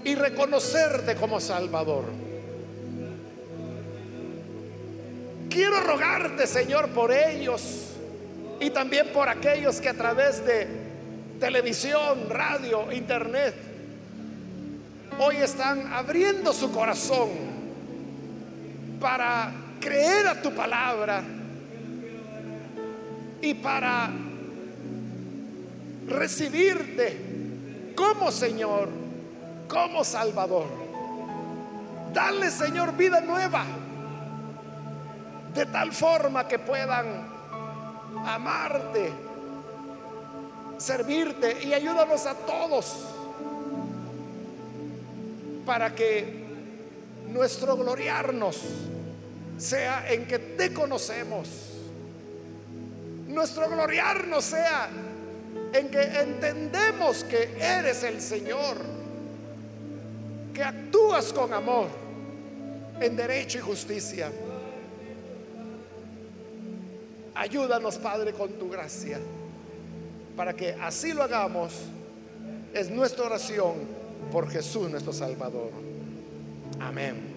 y 0.05 0.15
reconocerte 0.15 1.17
como 1.17 1.41
Salvador. 1.41 2.05
Quiero 5.51 5.81
rogarte, 5.81 6.47
Señor, 6.47 6.91
por 6.91 7.11
ellos 7.11 7.92
y 8.63 8.71
también 8.71 9.09
por 9.09 9.29
aquellos 9.29 9.81
que 9.81 9.89
a 9.89 9.95
través 9.95 10.47
de 10.47 10.69
televisión, 11.41 12.31
radio, 12.31 12.93
internet, 12.93 13.57
hoy 15.19 15.39
están 15.39 15.93
abriendo 15.93 16.53
su 16.53 16.71
corazón 16.71 17.29
para 19.01 19.53
creer 19.81 20.29
a 20.29 20.41
tu 20.41 20.53
palabra 20.53 21.25
y 23.41 23.53
para 23.55 24.11
recibirte 26.07 27.95
como 27.97 28.31
Señor, 28.31 28.91
como 29.67 30.05
Salvador. 30.05 30.69
Dale, 32.13 32.49
Señor, 32.49 32.97
vida 32.97 33.21
nueva, 33.23 33.65
de 35.53 35.67
tal 35.67 35.91
forma 35.91 36.47
que 36.47 36.61
puedan 36.61 37.32
amarte, 38.17 39.11
servirte 40.79 41.63
y 41.65 41.75
ayúdanos 41.75 42.27
a 42.27 42.35
todos 42.35 43.07
para 45.65 45.95
que 45.95 46.43
nuestro 47.29 47.77
gloriarnos 47.77 48.61
sea 49.59 50.11
en 50.13 50.27
que 50.27 50.39
te 50.39 50.73
conocemos 50.73 51.73
nuestro 53.33 53.69
gloriarnos 53.69 54.45
sea 54.45 54.91
en 55.73 55.89
que 55.89 56.03
entendemos 56.03 57.25
que 57.25 57.57
eres 57.59 58.03
el 58.03 58.21
Señor, 58.21 58.77
que 60.55 60.63
actúas 60.63 61.33
con 61.33 61.53
amor, 61.53 61.89
en 63.01 63.17
derecho 63.17 63.59
y 63.59 63.61
justicia. 63.63 64.31
Ayúdanos, 67.35 67.99
Padre, 67.99 68.33
con 68.33 68.53
tu 68.53 68.69
gracia, 68.69 69.19
para 70.37 70.55
que 70.55 70.75
así 70.81 71.13
lo 71.13 71.23
hagamos. 71.23 71.73
Es 72.75 72.91
nuestra 72.91 73.25
oración 73.25 73.75
por 74.31 74.49
Jesús 74.49 74.91
nuestro 74.91 75.13
Salvador. 75.13 75.71
Amén. 76.81 77.32